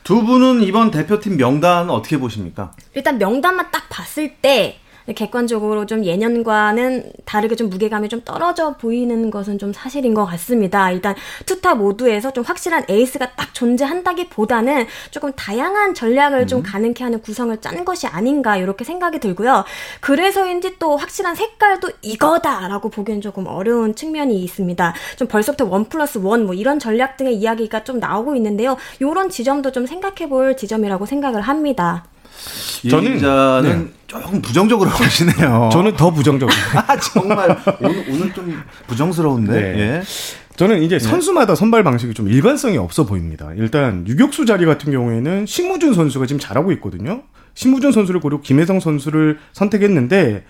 두 0.02 0.24
분은 0.24 0.62
이번 0.62 0.90
대표팀 0.90 1.36
명단 1.36 1.90
어떻게 1.90 2.18
보십니까? 2.18 2.72
일단 2.94 3.18
명단만 3.18 3.70
딱 3.70 3.88
봤을 3.88 4.36
때 4.36 4.78
객관적으로 5.14 5.86
좀 5.86 6.04
예년과는 6.04 7.12
다르게 7.24 7.56
좀 7.56 7.68
무게감이 7.68 8.08
좀 8.08 8.22
떨어져 8.24 8.76
보이는 8.76 9.30
것은 9.30 9.58
좀 9.58 9.72
사실인 9.72 10.14
것 10.14 10.24
같습니다. 10.24 10.90
일단 10.90 11.14
투타 11.44 11.74
모두에서 11.74 12.32
좀 12.32 12.42
확실한 12.44 12.84
에이스가 12.88 13.32
딱 13.32 13.52
존재한다기보다는 13.54 14.86
조금 15.10 15.32
다양한 15.34 15.94
전략을 15.94 16.46
좀 16.46 16.62
가능케 16.62 17.04
하는 17.04 17.20
구성을 17.20 17.54
짠 17.60 17.84
것이 17.84 18.06
아닌가 18.06 18.56
이렇게 18.56 18.84
생각이 18.84 19.18
들고요. 19.20 19.64
그래서인지 20.00 20.76
또 20.78 20.96
확실한 20.96 21.34
색깔도 21.34 21.90
이거다라고 22.02 22.88
보기엔 22.88 23.20
조금 23.20 23.46
어려운 23.46 23.94
측면이 23.94 24.42
있습니다. 24.42 24.94
좀 25.16 25.28
벌써부터 25.28 25.66
원 25.66 25.84
플러스 25.88 26.18
원 26.18 26.46
뭐 26.46 26.54
이런 26.54 26.78
전략 26.78 27.16
등의 27.16 27.34
이야기가 27.36 27.82
좀 27.84 27.98
나오고 27.98 28.36
있는데요. 28.36 28.76
이런 29.00 29.28
지점도 29.28 29.72
좀 29.72 29.86
생각해 29.86 30.28
볼 30.28 30.56
지점이라고 30.56 31.06
생각을 31.06 31.40
합니다. 31.40 32.04
이 32.82 32.88
저는- 32.88 33.14
기자는 33.14 33.90
조금 34.06 34.40
부정적으로 34.40 34.90
보시네요. 34.96 35.68
저는 35.72 35.96
더 35.96 36.10
부정적입니다. 36.10 36.84
아, 36.92 36.96
정말 36.98 37.56
오늘, 37.80 38.04
오늘 38.10 38.32
좀 38.34 38.62
부정스러운데. 38.86 39.52
네. 39.52 39.78
예. 39.78 40.02
저는 40.56 40.82
이제 40.82 40.98
선수마다 40.98 41.54
선발 41.54 41.84
방식이 41.84 42.14
좀 42.14 42.28
일관성이 42.28 42.78
없어 42.78 43.04
보입니다. 43.04 43.50
일단 43.56 44.06
유격수 44.08 44.46
자리 44.46 44.64
같은 44.64 44.90
경우에는 44.90 45.44
신무준 45.44 45.92
선수가 45.92 46.26
지금 46.26 46.40
잘하고 46.40 46.72
있거든요. 46.72 47.22
신무준 47.54 47.92
선수를 47.92 48.20
고르고 48.20 48.42
김혜성 48.42 48.80
선수를 48.80 49.38
선택했는데 49.52 50.44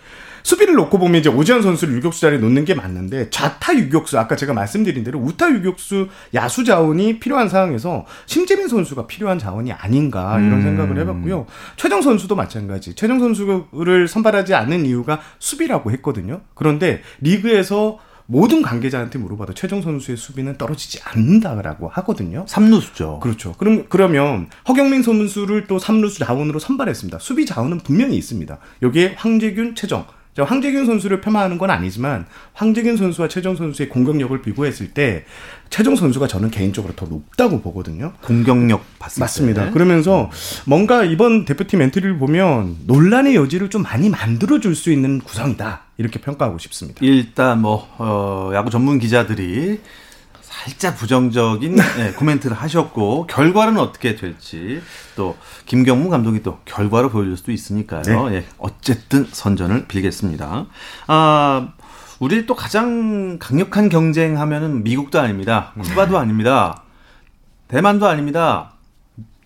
수비를 0.47 0.75
놓고 0.75 1.01
보면 1.01 1.19
이제 1.19 1.29
오지환 1.29 1.61
선수를 1.61 1.95
유격수 1.97 2.21
자리에 2.21 2.39
놓는 2.39 2.65
게 2.65 2.75
맞는데 2.75 3.31
좌타 3.31 3.75
유격수 3.75 4.17
아까 4.17 4.37
제가 4.37 4.53
말씀드린 4.53 5.03
대로 5.03 5.19
우타 5.19 5.51
유격수 5.51 6.07
야수 6.35 6.63
자원이 6.63 7.19
필요한 7.19 7.49
상황에서 7.49 8.07
심재민 8.27 8.69
선수가 8.69 9.09
필요한 9.09 9.41
자원이 9.41 9.73
아닌가 9.73 10.39
이런 10.39 10.63
생각을 10.63 10.99
해봤고요. 11.01 11.47
최정 11.75 12.01
선수도 12.01 12.37
마찬가지. 12.37 12.95
최정 12.95 13.19
선수를 13.19 14.07
선발하지 14.07 14.55
않는 14.55 14.87
이유가 14.87 15.21
수비라고 15.41 15.91
했거든요. 15.91 16.43
그런데 16.55 17.03
리그에서 17.23 17.99
모든 18.27 18.63
관계자한테 18.63 19.19
물어봐도 19.19 19.53
최정 19.55 19.83
선수의 19.83 20.17
수비는 20.17 20.59
떨어지지 20.59 21.01
않는다라고 21.05 21.89
하거든요. 21.89 22.45
3루수죠. 22.49 23.19
그렇죠. 23.19 23.53
그럼 23.59 23.87
그러면 23.89 24.49
허경민 24.69 25.03
선수를 25.03 25.67
또 25.67 25.79
3루수 25.79 26.21
자원으로 26.21 26.61
선발했습니다. 26.61 27.19
수비 27.19 27.47
자원은 27.47 27.79
분명히 27.79 28.17
있습니다. 28.17 28.59
여기에 28.83 29.15
황재균, 29.17 29.75
최정. 29.75 30.07
자, 30.37 30.45
황재균 30.45 30.85
선수를 30.85 31.23
폄하하는 31.23 31.57
건 31.57 31.71
아니지만 31.71 32.27
황재균 32.53 32.99
선수와 32.99 33.27
최정 33.29 33.57
선수의 33.57 33.89
공격력을 33.89 34.43
비교했을 34.43 34.91
때 34.93 35.25
최정 35.71 35.97
선수가 35.97 36.27
저는 36.29 36.51
개인적으로 36.51 36.95
더 36.95 37.07
높다고 37.07 37.63
보거든요. 37.63 38.13
공격력 38.23 38.85
봤을 38.99 39.21
맞습니다. 39.21 39.65
때. 39.67 39.71
그러면서 39.71 40.31
뭔가 40.67 41.05
이번 41.05 41.47
대표팀 41.47 41.81
엔트리를 41.81 42.19
보면 42.19 42.77
논란의 42.87 43.35
여지를 43.35 43.71
좀 43.71 43.83
많이 43.83 44.11
만들어 44.11 44.61
줄 44.61 44.77
수 44.77 44.93
있는 44.93 45.21
구성이다. 45.21 45.85
이렇게 45.97 46.21
평가하고 46.21 46.59
싶습니다. 46.59 46.99
일단 47.01 47.63
뭐 47.63 47.89
어, 47.97 48.51
야구 48.53 48.69
전문 48.69 48.99
기자들이 48.99 49.81
살짝 50.65 50.97
부정적인 50.97 51.77
네, 51.77 52.13
코멘트를 52.13 52.57
하셨고 52.57 53.27
결과는 53.27 53.79
어떻게 53.79 54.17
될지 54.17 54.81
또 55.15 55.37
김경문 55.67 56.09
감독이 56.09 56.43
또 56.43 56.59
결과로 56.65 57.11
보여줄 57.11 57.37
수도 57.37 57.53
있으니까요. 57.53 58.33
예, 58.33 58.45
어쨌든 58.59 59.27
선전을 59.31 59.87
빌겠습니다. 59.87 60.67
아 61.09 61.69
우리 62.19 62.47
또 62.47 62.55
가장 62.55 63.39
강력한 63.39 63.89
경쟁하면은 63.89 64.83
미국도 64.83 65.21
아닙니다, 65.21 65.73
쿠바도 65.81 66.19
아닙니다, 66.19 66.83
대만도 67.69 68.07
아닙니다. 68.07 68.73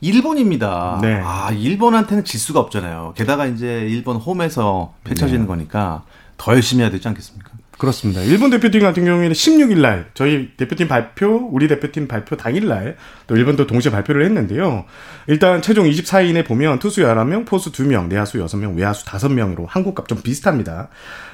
일본입니다. 0.02 0.98
네. 1.02 1.20
아, 1.22 1.50
일본한테는 1.50 2.24
질 2.24 2.40
수가 2.40 2.58
없잖아요. 2.60 3.12
게다가 3.16 3.44
이제 3.44 3.86
일본 3.90 4.16
홈에서 4.16 4.94
펼쳐지는 5.04 5.46
거니까 5.46 6.04
더 6.38 6.54
열심히 6.54 6.82
해야 6.82 6.90
되지 6.90 7.06
않겠습니까? 7.06 7.49
그렇습니다. 7.80 8.20
일본 8.20 8.50
대표팀 8.50 8.82
같은 8.82 9.06
경우에는 9.06 9.32
16일 9.32 9.80
날 9.80 10.10
저희 10.12 10.50
대표팀 10.58 10.86
발표, 10.86 11.48
우리 11.50 11.66
대표팀 11.66 12.08
발표 12.08 12.36
당일 12.36 12.68
날 12.68 12.96
또 13.30 13.36
일본도 13.36 13.68
동시에 13.68 13.92
발표를 13.92 14.24
했는데요. 14.24 14.86
일단 15.28 15.62
최종 15.62 15.86
24인에 15.86 16.44
보면 16.44 16.80
투수 16.80 17.02
11명, 17.02 17.46
포수 17.46 17.70
2명, 17.70 18.08
내야수 18.08 18.38
6명, 18.38 18.74
외야수 18.74 19.04
5명으로 19.04 19.66
한국과 19.68 20.02
좀 20.08 20.20
비슷합니다. 20.20 20.88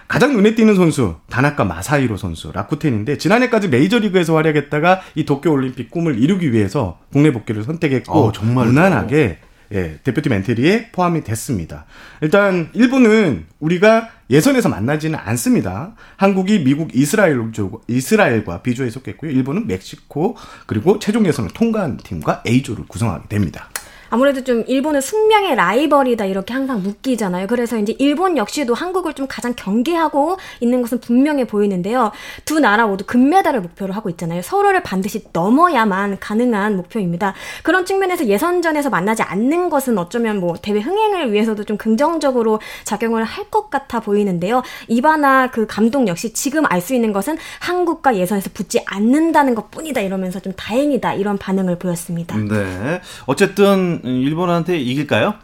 가장 0.06 0.34
눈에 0.34 0.54
띄는 0.54 0.74
선수 0.74 1.16
다나카 1.30 1.64
마사히로 1.64 2.18
선수 2.18 2.52
라쿠텐인데 2.52 3.16
지난해까지 3.16 3.68
메이저리그에서 3.68 4.36
활약했다가 4.36 5.00
이 5.14 5.24
도쿄 5.24 5.50
올림픽 5.50 5.90
꿈을 5.90 6.18
이루기 6.18 6.52
위해서 6.52 6.98
국내 7.10 7.32
복귀를 7.32 7.64
선택했고 7.64 8.12
어, 8.12 8.32
정말요? 8.32 8.66
무난하게 8.66 9.38
예, 9.72 9.98
대표팀 10.04 10.32
엔트리에 10.32 10.90
포함이 10.92 11.24
됐습니다. 11.24 11.86
일단 12.20 12.68
일본은 12.72 13.46
우리가 13.60 14.10
예선에서 14.30 14.68
만나지는 14.68 15.18
않습니다. 15.18 15.94
한국이 16.16 16.64
미국 16.64 16.94
이스라엘 16.94 17.52
쪽 17.52 17.84
이스라엘과 17.88 18.62
비조에 18.62 18.90
속했고요. 18.90 19.30
일본은 19.30 19.66
멕시코 19.66 20.36
그리고 20.66 20.98
최종 20.98 21.26
예선을 21.26 21.50
통과한 21.50 21.96
팀과 21.96 22.42
A조를 22.46 22.86
구성하게 22.86 23.28
됩니다. 23.28 23.70
아무래도 24.10 24.44
좀 24.44 24.64
일본은 24.66 25.00
숙명의 25.00 25.56
라이벌이다 25.56 26.26
이렇게 26.26 26.54
항상 26.54 26.82
묶이잖아요. 26.82 27.46
그래서 27.46 27.78
이제 27.78 27.94
일본 27.98 28.36
역시도 28.36 28.74
한국을 28.74 29.14
좀 29.14 29.26
가장 29.28 29.54
경계하고 29.56 30.36
있는 30.60 30.82
것은 30.82 31.00
분명해 31.00 31.46
보이는데요. 31.46 32.12
두 32.44 32.60
나라 32.60 32.86
모두 32.86 33.04
금메달을 33.06 33.60
목표로 33.60 33.94
하고 33.94 34.10
있잖아요. 34.10 34.42
서로를 34.42 34.82
반드시 34.82 35.24
넘어야만 35.32 36.18
가능한 36.20 36.76
목표입니다. 36.76 37.34
그런 37.62 37.86
측면에서 37.86 38.26
예선전에서 38.26 38.90
만나지 38.90 39.22
않는 39.22 39.70
것은 39.70 39.96
어쩌면 39.98 40.40
뭐 40.40 40.56
대회 40.60 40.80
흥행을 40.80 41.32
위해서도 41.32 41.64
좀 41.64 41.76
긍정적으로 41.76 42.60
작용을 42.84 43.24
할 43.24 43.46
것 43.48 43.70
같아 43.70 44.00
보이는데요. 44.00 44.62
이바나 44.88 45.50
그 45.52 45.66
감독 45.66 46.08
역시 46.08 46.32
지금 46.32 46.64
알 46.66 46.80
수 46.80 46.94
있는 46.94 47.12
것은 47.12 47.38
한국과 47.60 48.16
예선에서 48.16 48.50
붙지 48.52 48.80
않는다는 48.86 49.54
것 49.54 49.70
뿐이다 49.70 50.00
이러면서 50.00 50.40
좀 50.40 50.52
다행이다 50.52 51.14
이런 51.14 51.38
반응을 51.38 51.78
보였습니다. 51.78 52.36
네. 52.36 53.00
어쨌든 53.26 53.95
일본한테 54.04 54.78
이길까요? 54.78 55.34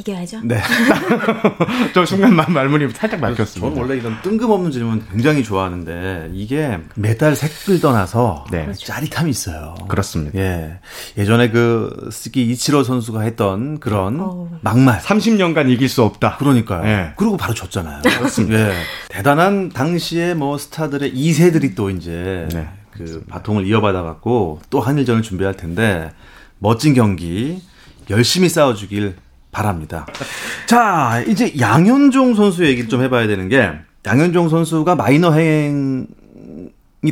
이겨야죠. 0.00 0.42
네. 0.44 0.60
저 1.92 2.06
순간 2.06 2.36
말- 2.36 2.48
말문이 2.48 2.92
살짝 2.92 3.18
막혔습니다. 3.18 3.60
저는 3.74 3.76
원래 3.82 4.00
이런 4.00 4.22
뜬금없는 4.22 4.70
질문 4.70 5.04
굉장히 5.10 5.42
좋아하는데 5.42 6.30
이게 6.34 6.78
메달 6.94 7.34
색을 7.34 7.80
떠나서 7.80 8.44
네. 8.52 8.70
짜릿함이 8.72 9.28
있어요. 9.30 9.74
그렇습니다. 9.88 10.38
예. 10.38 10.78
예전에 11.16 11.50
그 11.50 12.10
스키 12.12 12.42
이치로 12.48 12.84
선수가 12.84 13.22
했던 13.22 13.80
그런. 13.80 14.58
막말. 14.60 15.00
30년간 15.00 15.68
이길 15.68 15.88
수 15.88 16.04
없다. 16.04 16.36
그러니까요. 16.36 16.86
예. 16.86 17.12
그리고 17.16 17.36
바로 17.36 17.52
졌잖아요. 17.54 18.02
그렇습니다. 18.02 18.70
예. 18.70 18.74
대단한 19.08 19.68
당시에 19.70 20.34
뭐 20.34 20.58
스타들의 20.58 21.12
2세들이 21.12 21.74
또 21.74 21.90
이제 21.90 22.46
네. 22.52 22.68
그 22.92 23.24
바통을 23.28 23.66
이어받아 23.66 24.02
갖고 24.02 24.60
또 24.70 24.80
한일전을 24.80 25.22
준비할 25.22 25.56
텐데 25.56 26.12
멋진 26.60 26.94
경기 26.94 27.60
열심히 28.10 28.48
싸워주길 28.48 29.16
바랍니다. 29.50 30.06
자, 30.66 31.22
이제 31.26 31.54
양현종 31.58 32.34
선수 32.34 32.64
얘기를 32.66 32.88
좀 32.88 33.02
해봐야 33.02 33.26
되는 33.26 33.48
게 33.48 33.72
양현종 34.06 34.48
선수가 34.48 34.94
마이너 34.94 35.32
행이 35.32 36.06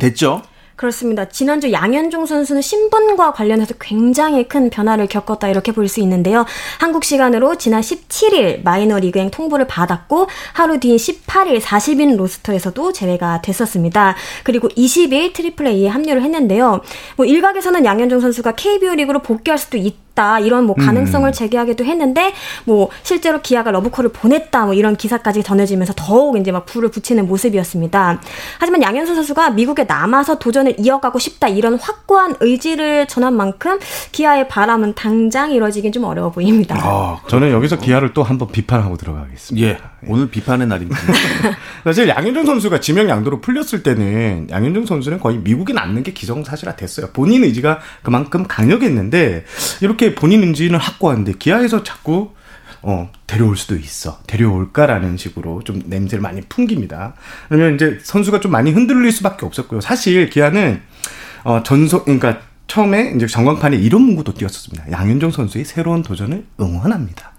됐죠. 0.01 0.43
그렇습니다. 0.77 1.27
지난주 1.27 1.73
양현종 1.73 2.27
선수는 2.27 2.61
신분과 2.61 3.33
관련해서 3.33 3.75
굉장히 3.81 4.47
큰 4.47 4.69
변화를 4.69 5.07
겪었다 5.07 5.49
이렇게 5.49 5.73
볼 5.73 5.89
수 5.89 6.01
있는데요. 6.01 6.45
한국 6.79 7.05
시간으로 7.05 7.57
지난 7.57 7.81
17일 7.81 8.63
마이너리그행 8.63 9.31
통보를 9.31 9.67
받았고 9.67 10.27
하루 10.53 10.79
뒤인 10.79 10.97
18일 10.97 11.61
40인 11.63 12.17
로스터에서도 12.19 12.93
제외가 12.93 13.41
됐었습니다. 13.41 14.17
그리고 14.45 14.69
20일 14.69 15.33
트리플 15.33 15.67
A에 15.67 15.89
합류를 15.89 16.23
했는데요. 16.23 16.83
뭐 17.17 17.25
일각에서는 17.25 17.85
양현종 17.85 18.21
선수가 18.21 18.53
KBO 18.53 18.95
리그로 18.97 19.23
복귀할 19.23 19.57
수도 19.59 19.79
있다. 19.79 20.06
이런 20.41 20.65
뭐 20.65 20.75
가능성을 20.75 21.31
제기하기도 21.33 21.85
했는데 21.85 22.33
뭐 22.65 22.89
실제로 23.03 23.41
기아가 23.41 23.71
러브콜을 23.71 24.11
보냈다 24.11 24.67
뭐 24.67 24.75
이런 24.75 24.97
기사까지 24.97 25.43
전해지면서 25.43 25.93
더욱 25.97 26.39
이제 26.39 26.53
막 26.53 26.67
불을 26.67 26.91
붙이는 26.91 27.27
모습이었습니다. 27.27 28.21
하지만 28.59 28.83
양현종 28.83 29.15
선수가 29.15 29.51
미국에 29.51 29.85
남아서 29.85 30.39
도전을 30.39 30.77
이어가고 30.79 31.19
싶다 31.19 31.49
이런 31.49 31.79
확고한 31.79 32.37
의지를 32.41 33.07
전한 33.07 33.37
만큼 33.37 33.79
기아의 34.13 34.49
바람은 34.49 34.95
당장 34.95 35.53
이뤄지긴 35.53 35.93
좀 35.93 36.05
어려워 36.05 36.31
보입니다. 36.31 36.77
아, 36.79 37.21
저는 37.29 37.51
여기서 37.51 37.79
기아를 37.79 38.13
또 38.13 38.23
한번 38.23 38.49
비판하고 38.49 38.97
들어가겠습니다. 38.97 39.67
예. 39.67 39.79
오늘 40.09 40.29
비판의 40.29 40.67
날입니다. 40.69 40.99
사실 41.85 42.09
양현종 42.09 42.47
선수가 42.47 42.81
지명 42.81 43.09
양도로 43.09 43.41
풀렸을 43.41 43.83
때는 43.83 44.49
양현종 44.51 44.87
선수는 44.87 45.19
거의 45.21 45.39
미국에 45.39 45.73
남는 45.73 46.03
게 46.03 46.13
기정사실화 46.13 46.77
됐어요. 46.77 47.09
본인 47.13 47.45
의지가 47.45 47.81
그만큼 48.03 48.45
강력했는데 48.47 49.45
이렇게 49.81 50.06
본인 50.15 50.43
의지는 50.45 50.79
확고한데 50.79 51.35
기아에서 51.39 51.83
자꾸 51.83 52.31
어, 52.83 53.11
데려올 53.27 53.57
수도 53.57 53.77
있어. 53.77 54.21
데려올까라는 54.27 55.17
식으로 55.17 55.63
좀 55.65 55.83
냄새를 55.87 56.23
많이 56.23 56.41
풍깁니다. 56.43 57.15
그러면 57.49 57.75
이제 57.75 57.99
선수가 58.03 58.41
좀 58.41 58.53
많이 58.53 58.71
흔들릴 58.71 59.11
수밖에 59.11 59.45
없었고요. 59.45 59.81
사실 59.81 60.31
기아는 60.31 60.83
어, 61.45 61.63
전속, 61.63 62.05
그러니까 62.05 62.41
처음에 62.67 63.13
이제 63.17 63.27
전광판에 63.27 63.77
이런 63.77 64.03
문구도 64.03 64.35
띄었었습니다. 64.35 64.91
양현종 64.91 65.31
선수의 65.31 65.65
새로운 65.65 66.03
도전을 66.03 66.45
응원합니다. 66.61 67.33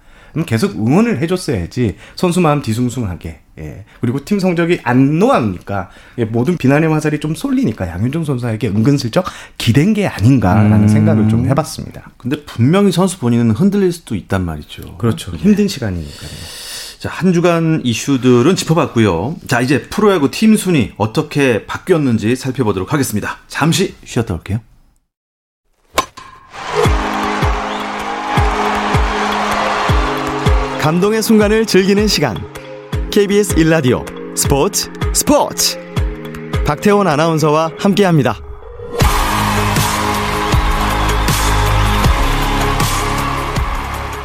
계속 0.45 0.75
응원을 0.75 1.21
해줬어야지 1.21 1.95
선수 2.15 2.41
마음 2.41 2.61
뒤숭숭하게 2.61 3.41
예. 3.59 3.85
그리고 4.01 4.23
팀 4.23 4.39
성적이 4.39 4.79
안 4.83 5.19
놓아니까 5.19 5.89
예, 6.19 6.25
모든 6.25 6.57
비난의 6.57 6.89
화살이 6.89 7.19
좀 7.19 7.35
쏠리니까 7.35 7.87
양현종 7.87 8.23
선수에게 8.23 8.67
은근슬쩍 8.69 9.25
기댄 9.57 9.93
게 9.93 10.07
아닌가라는 10.07 10.87
생각을 10.87 11.29
좀 11.29 11.47
해봤습니다. 11.47 12.11
근데 12.17 12.43
분명히 12.45 12.91
선수 12.91 13.19
본인은 13.19 13.51
흔들릴 13.51 13.91
수도 13.91 14.15
있단 14.15 14.45
말이죠. 14.45 14.97
그렇죠. 14.97 15.31
힘든 15.35 15.67
시간이니까요. 15.67 16.29
자, 16.99 17.09
한 17.09 17.31
주간 17.31 17.81
이슈들은 17.83 18.55
짚어봤고요. 18.55 19.35
자, 19.47 19.61
이제 19.61 19.83
프로야구 19.83 20.31
팀 20.31 20.55
순위 20.55 20.93
어떻게 20.97 21.65
바뀌었는지 21.65 22.35
살펴보도록 22.35 22.91
하겠습니다. 22.91 23.37
잠시 23.47 23.95
쉬었다 24.03 24.33
올게요. 24.33 24.59
감동의 30.81 31.21
순간을 31.21 31.65
즐기는 31.65 32.07
시간. 32.07 32.37
KBS 33.17 33.55
1라디오 33.55 34.05
스포츠 34.37 34.91
스포츠. 35.11 35.75
박태원 36.67 37.07
아나운서와 37.07 37.71
함께합니다. 37.79 38.35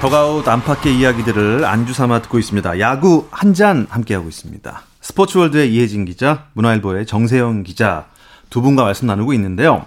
더가웃 0.03 0.47
안팎의 0.47 0.95
이야기들을 0.99 1.65
안주 1.65 1.95
삼아 1.95 2.21
듣고 2.21 2.39
있습니다. 2.39 2.81
야구 2.81 3.29
한 3.31 3.55
잔 3.55 3.87
함께하고 3.89 4.29
있습니다. 4.29 4.83
스포츠월드의 5.01 5.73
이혜진 5.73 6.05
기자, 6.05 6.49
문화일보의 6.53 7.07
정세영 7.07 7.63
기자 7.63 8.05
두 8.51 8.61
분과 8.61 8.85
말씀 8.85 9.07
나누고 9.07 9.33
있는데요. 9.33 9.87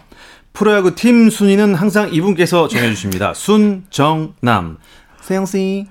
프로야구 0.54 0.96
팀 0.96 1.30
순위는 1.30 1.76
항상 1.76 2.12
이분께서 2.12 2.68
정해주십니다. 2.68 3.36
순 3.36 3.86
정 3.92 4.34
남. 4.42 4.78
세영 5.22 5.46
씨. 5.46 5.86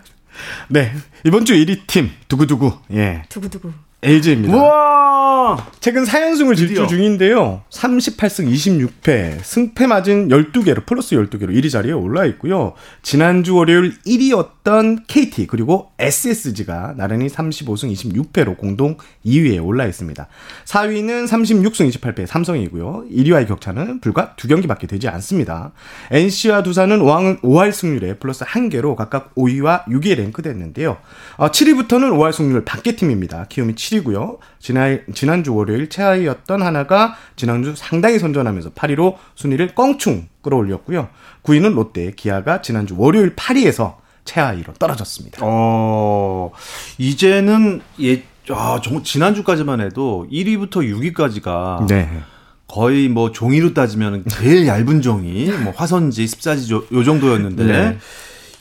네. 0.69 0.93
이번 1.25 1.45
주 1.45 1.55
1위 1.55 1.87
팀, 1.87 2.11
두구두구. 2.29 2.73
예. 2.93 3.23
두구두구. 3.29 3.73
LG입니다. 4.03 4.55
우와! 4.55 5.24
아, 5.35 5.57
최근 5.81 6.05
4연승을 6.05 6.57
질주. 6.57 6.87
중인데요. 6.87 7.63
38승 7.71 8.49
26패, 8.49 9.43
승패 9.43 9.89
맞은 9.89 10.29
12개로, 10.29 10.87
플러스 10.87 11.17
12개로 11.17 11.51
1위 11.51 11.71
자리에 11.71 11.91
올라 11.93 12.25
있고요. 12.27 12.75
지난주 13.03 13.57
월요일 13.57 13.95
1위였던 14.07 15.05
KT, 15.09 15.49
그리고 15.49 15.91
SSG가 15.99 16.95
나란히 16.97 17.27
35승 17.27 17.93
26패로 17.93 18.57
공동 18.57 18.97
2위에 19.27 19.65
올라 19.65 19.87
있습니다. 19.87 20.29
4위는 20.67 21.27
36승 21.27 21.91
28패 21.91 22.27
삼성이고요. 22.27 23.07
1위와의 23.11 23.49
격차는 23.49 24.01
불과 24.01 24.37
두 24.37 24.47
경기밖에 24.47 24.87
되지 24.87 25.09
않습니다. 25.09 25.73
NC와 26.13 26.63
두산은 26.63 27.01
5할, 27.01 27.41
5할 27.41 27.73
승률에 27.73 28.15
플러스 28.19 28.45
1개로 28.45 28.95
각각 28.95 29.35
5위와 29.35 29.87
6위에 29.87 30.17
랭크됐는데요. 30.17 30.97
어, 31.39 31.51
7위부터는 31.51 32.13
5할 32.13 32.33
승률 32.33 32.65
밖의 32.65 32.95
팀입니다. 32.95 33.47
키움이 33.49 33.75
7위고요. 33.75 34.39
지난, 34.61 35.03
지난주 35.25 35.55
월요일 35.55 35.89
최하위였던 35.89 36.61
하나가 36.61 37.15
지난주 37.35 37.73
상당히 37.75 38.19
선전하면서 38.19 38.75
8위로 38.75 39.17
순위를 39.35 39.75
껑충 39.75 40.29
끌어올렸고요. 40.43 41.09
9위는 41.45 41.73
롯데, 41.73 42.11
기아가 42.15 42.61
지난주 42.61 42.95
월요일 42.99 43.35
8위에서 43.35 43.95
최하위로 44.27 44.75
떨어졌습니다. 44.75 45.41
어, 45.43 46.51
이제는 46.99 47.81
예, 48.03 48.23
아, 48.51 48.79
정, 48.85 49.03
지난주까지만 49.03 49.81
해도 49.81 50.27
1위부터 50.31 51.15
6위까지가 51.15 51.87
네. 51.87 52.21
거의 52.69 53.09
뭐 53.09 53.33
종이로 53.33 53.73
따지면 53.73 54.25
제일 54.29 54.67
얇은 54.67 55.01
종이, 55.01 55.51
뭐 55.63 55.73
화선지, 55.75 56.27
습사지 56.27 56.71
요, 56.75 56.85
요 56.93 57.03
정도였는데 57.03 57.65
네. 57.65 57.99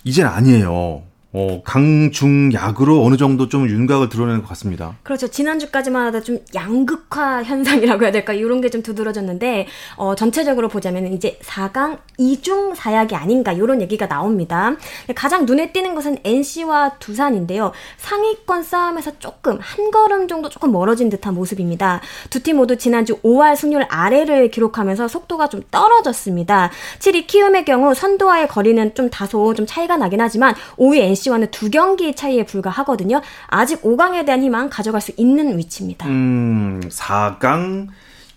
이젠 0.05 0.27
아니에요. 0.27 1.03
어, 1.35 1.61
강중약으로 1.63 3.03
어느 3.03 3.17
정도 3.17 3.49
좀 3.49 3.67
윤곽을 3.67 4.09
드러내는 4.09 4.41
것 4.43 4.49
같습니다. 4.49 4.95
그렇죠. 5.03 5.27
지난주까지만 5.27 6.05
하다 6.07 6.21
좀 6.21 6.39
양극화 6.53 7.43
현상이라고 7.43 8.03
해야 8.03 8.11
될까? 8.11 8.33
이런 8.33 8.61
게 8.61 8.69
좀 8.69 8.81
두드러졌는데, 8.81 9.67
어, 9.97 10.15
전체적으로 10.15 10.67
보자면 10.67 11.11
이제 11.13 11.37
4강 11.43 11.99
2중 12.19 12.73
사약이 12.75 13.15
아닌가, 13.15 13.51
이런 13.51 13.81
얘기가 13.81 14.07
나옵니다. 14.07 14.75
가장 15.15 15.45
눈에 15.45 15.71
띄는 15.71 15.93
것은 15.95 16.17
NC와 16.23 16.97
두산인데요. 16.99 17.71
상위권 17.97 18.63
싸움에서 18.63 19.19
조금, 19.19 19.59
한 19.61 19.91
걸음 19.91 20.27
정도 20.27 20.49
조금 20.49 20.71
멀어진 20.71 21.09
듯한 21.09 21.33
모습입니다. 21.35 22.01
두 22.29 22.39
팀 22.43 22.57
모두 22.57 22.77
지난주 22.77 23.15
5할 23.21 23.55
승률 23.55 23.85
아래를 23.89 24.49
기록하면서 24.51 25.07
속도가 25.07 25.49
좀 25.49 25.61
떨어졌습니다. 25.71 26.71
7위 26.99 27.25
키움의 27.27 27.65
경우 27.65 27.93
선두와의 27.93 28.47
거리는 28.49 28.93
좀 28.95 29.09
다소 29.09 29.53
좀 29.53 29.65
차이가 29.65 29.97
나긴 29.97 30.19
하지만 30.21 30.53
5위 30.77 30.97
NC 30.99 31.22
와는 31.29 31.51
두 31.51 31.69
경기 31.69 32.15
차이에 32.15 32.45
불과하거든요. 32.45 33.21
아직 33.47 33.81
5강에 33.81 34.25
대한 34.25 34.41
희망 34.43 34.69
가져갈 34.69 35.01
수 35.01 35.11
있는 35.17 35.57
위치입니다. 35.57 36.07
음, 36.07 36.81
4강 36.89 37.87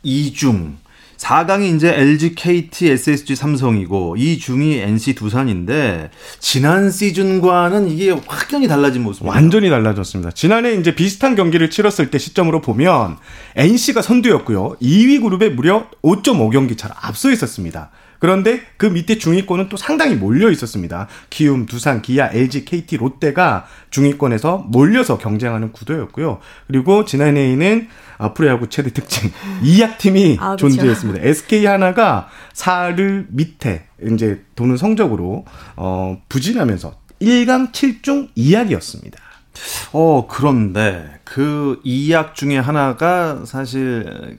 2중. 0.05 0.75
4강이 1.16 1.75
이제 1.75 1.94
LG, 1.94 2.35
KT, 2.35 2.90
SSG, 2.90 3.37
삼성이고 3.37 4.16
2중이 4.16 4.81
NC, 4.81 5.14
두산인데 5.14 6.11
지난 6.40 6.90
시즌과는 6.90 7.88
이게 7.88 8.11
확연히 8.27 8.68
달라진 8.68 9.03
모습입니다. 9.03 9.35
완전히 9.35 9.70
달라졌습니다. 9.70 10.33
지난해 10.33 10.75
이제 10.75 10.94
비슷한 10.94 11.35
경기를 11.35 11.70
치렀을 11.70 12.11
때 12.11 12.18
시점으로 12.18 12.61
보면 12.61 13.16
NC가 13.57 14.03
선두였고요. 14.03 14.77
2위 14.83 15.22
그룹에 15.22 15.49
무려 15.49 15.87
5.5경기 16.03 16.77
차로 16.77 16.94
앞서 17.01 17.31
있었습니다. 17.31 17.90
그런데 18.19 18.63
그 18.77 18.87
밑에 18.87 19.19
중위권은 19.19 19.69
또 19.69 19.77
상당히 19.77 20.15
몰려 20.15 20.51
있었습니다. 20.51 21.09
기움, 21.31 21.67
두산, 21.67 22.03
기아, 22.03 22.31
LG, 22.33 22.65
KT, 22.65 22.97
롯데가 22.97 23.67
중위권에서 23.91 24.67
몰려서 24.69 25.19
경쟁하는 25.19 25.73
구도였고요. 25.73 26.39
그리고 26.67 27.05
지난해에는 27.05 27.89
아, 28.19 28.33
프로야구 28.33 28.69
최대 28.69 28.91
특징 28.93 29.31
이약팀이 29.63 30.39
아, 30.41 30.53
그쵸. 30.53 30.69
존재했습니다. 30.69 31.23
SK 31.23 31.67
하나가 31.67 32.29
4를 32.55 33.27
밑에 33.29 33.87
이제 34.11 34.43
도는 34.55 34.79
성적으로 34.79 35.45
어, 35.77 36.19
부진하면서 36.29 36.95
1강 37.21 37.73
7중 37.73 38.35
2약이었습니다. 38.37 39.17
어, 39.93 40.27
그런데 40.29 41.19
그 41.25 41.81
이약 41.85 42.35
중에 42.35 42.59
하나가 42.59 43.45
사실 43.47 44.39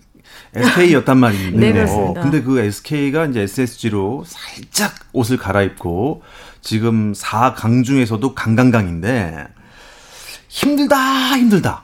SK였단 0.56 1.18
말이에요. 1.18 1.52
네, 1.58 1.74
그렇습니다. 1.74 2.22
근데 2.22 2.42
그 2.42 2.60
SK가 2.60 3.26
이제 3.26 3.42
SSG로 3.42 4.24
살짝 4.26 4.96
옷을 5.13 5.38
갈아입고 5.38 6.24
지금 6.62 7.13
4강 7.13 7.84
중에서도 7.84 8.34
강강강인데 8.34 9.48
힘들다 10.48 11.38
힘들다. 11.38 11.84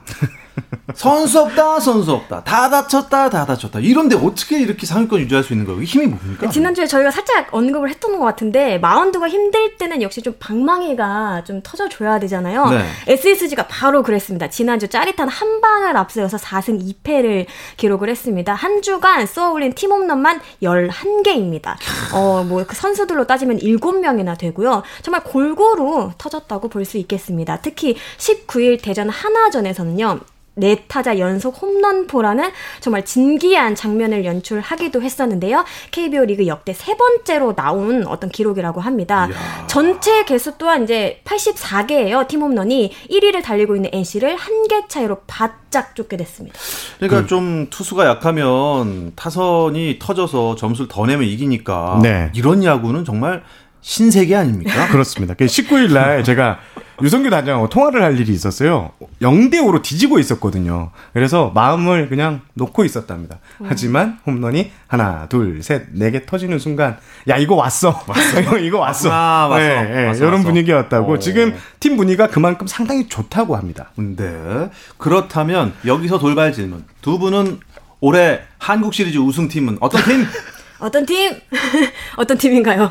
선수 0.95 1.39
없다 1.39 1.79
선수 1.79 2.11
없다 2.11 2.43
다 2.43 2.69
다쳤다 2.69 3.29
다 3.29 3.45
다쳤다 3.45 3.79
이런데 3.79 4.15
어떻게 4.15 4.59
이렇게 4.61 4.85
상위권 4.85 5.19
유지할 5.21 5.43
수 5.43 5.53
있는 5.53 5.65
거예요? 5.65 5.81
힘이 5.81 6.07
뭡니까? 6.07 6.49
지난주에 6.49 6.85
저희가 6.85 7.09
살짝 7.09 7.47
언급을 7.51 7.89
했던 7.89 8.17
것 8.19 8.23
같은데 8.25 8.77
마운드가 8.79 9.27
힘들 9.29 9.77
때는 9.77 10.01
역시 10.01 10.21
좀 10.21 10.35
방망이가 10.39 11.43
좀 11.45 11.61
터져줘야 11.63 12.19
되잖아요. 12.19 12.69
네. 12.69 12.85
SSG가 13.07 13.67
바로 13.67 14.03
그랬습니다. 14.03 14.49
지난주 14.49 14.87
짜릿한 14.87 15.27
한 15.29 15.61
방을 15.61 15.97
앞서서 15.97 16.37
4승 16.37 16.79
2패를 17.03 17.45
기록을 17.77 18.09
했습니다. 18.09 18.53
한 18.53 18.81
주간 18.81 19.25
쏘아올린 19.25 19.73
팀 19.73 19.91
홈런만 19.91 20.41
11개입니다. 20.61 21.75
어, 22.13 22.43
뭐 22.47 22.63
그 22.63 22.75
선수들로 22.75 23.25
따지면 23.27 23.57
7명이나 23.59 24.37
되고요. 24.37 24.83
정말 25.01 25.23
골고루 25.23 26.11
터졌다고 26.17 26.69
볼 26.69 26.83
수 26.85 26.97
있겠습니다. 26.97 27.59
특히 27.61 27.95
19일 28.17 28.81
대전 28.81 29.09
하나전에서는요. 29.09 30.19
네 30.55 30.83
타자 30.87 31.17
연속 31.17 31.61
홈런포라는 31.61 32.51
정말 32.79 33.05
진기한 33.05 33.75
장면을 33.75 34.23
연출하기도 34.25 35.01
했었는데요. 35.01 35.65
KBO 35.91 36.25
리그 36.25 36.47
역대 36.47 36.73
세 36.73 36.95
번째로 36.95 37.55
나온 37.55 38.05
어떤 38.07 38.29
기록이라고 38.29 38.79
합니다. 38.81 39.27
전체 39.67 40.23
개수 40.25 40.57
또한 40.57 40.83
이제 40.83 41.21
84개예요. 41.25 42.27
팀 42.27 42.41
홈런이 42.41 42.91
1위를 43.09 43.43
달리고 43.43 43.75
있는 43.75 43.89
NC를 43.93 44.35
한 44.35 44.63
개 44.69 44.87
차이로 44.87 45.17
바짝 45.27 45.93
쫓게 45.93 46.15
됐습니다. 46.15 46.57
그러니까 46.99 47.27
좀 47.27 47.67
투수가 47.69 48.05
약하면 48.05 49.11
타선이 49.15 49.97
터져서 49.99 50.55
점수를 50.55 50.87
더 50.87 51.05
내면 51.05 51.27
이기니까 51.27 51.99
네. 52.01 52.31
이런 52.33 52.63
야구는 52.63 53.03
정말 53.03 53.43
신세계 53.83 54.35
아닙니까? 54.35 54.87
그렇습니다. 54.91 55.33
19일 55.35 55.91
날 55.93 56.23
제가 56.23 56.59
유성규 57.01 57.29
단장하고 57.29 57.67
통화를 57.69 58.01
할 58.01 58.17
일이 58.19 58.31
있었어요. 58.31 58.91
0대 59.21 59.55
5로 59.55 59.81
뒤지고 59.81 60.19
있었거든요. 60.19 60.91
그래서 61.11 61.51
마음을 61.53 62.07
그냥 62.07 62.41
놓고 62.53 62.85
있었답니다. 62.85 63.39
하지만 63.65 64.19
홈런이 64.25 64.71
하나, 64.87 65.27
둘, 65.27 65.61
셋, 65.63 65.87
네 65.91 66.11
개 66.11 66.25
터지는 66.25 66.59
순간 66.59 66.97
야 67.27 67.35
이거 67.35 67.55
왔어. 67.55 68.01
왔어. 68.07 68.39
이거 68.59 68.79
왔어. 68.79 69.09
왔구나, 69.09 69.47
왔어. 69.47 69.57
네, 69.57 69.83
네, 69.83 70.05
왔어, 70.07 70.19
이런 70.19 70.33
왔어. 70.33 70.43
분위기였다고. 70.45 71.13
어. 71.13 71.19
지금 71.19 71.53
팀 71.79 71.97
분위기가 71.97 72.27
그만큼 72.27 72.67
상당히 72.67 73.09
좋다고 73.09 73.55
합니다. 73.57 73.91
네. 73.97 74.69
그렇다면 74.97 75.73
여기서 75.85 76.19
돌발 76.19 76.53
질문. 76.53 76.85
두 77.01 77.17
분은 77.19 77.59
올해 77.99 78.41
한국 78.59 78.93
시리즈 78.93 79.17
우승팀은 79.17 79.77
어떤 79.81 80.01
팀? 80.03 80.25
어떤 80.83 81.05
팀? 81.05 81.31
어떤 82.17 82.37
팀인가요? 82.37 82.89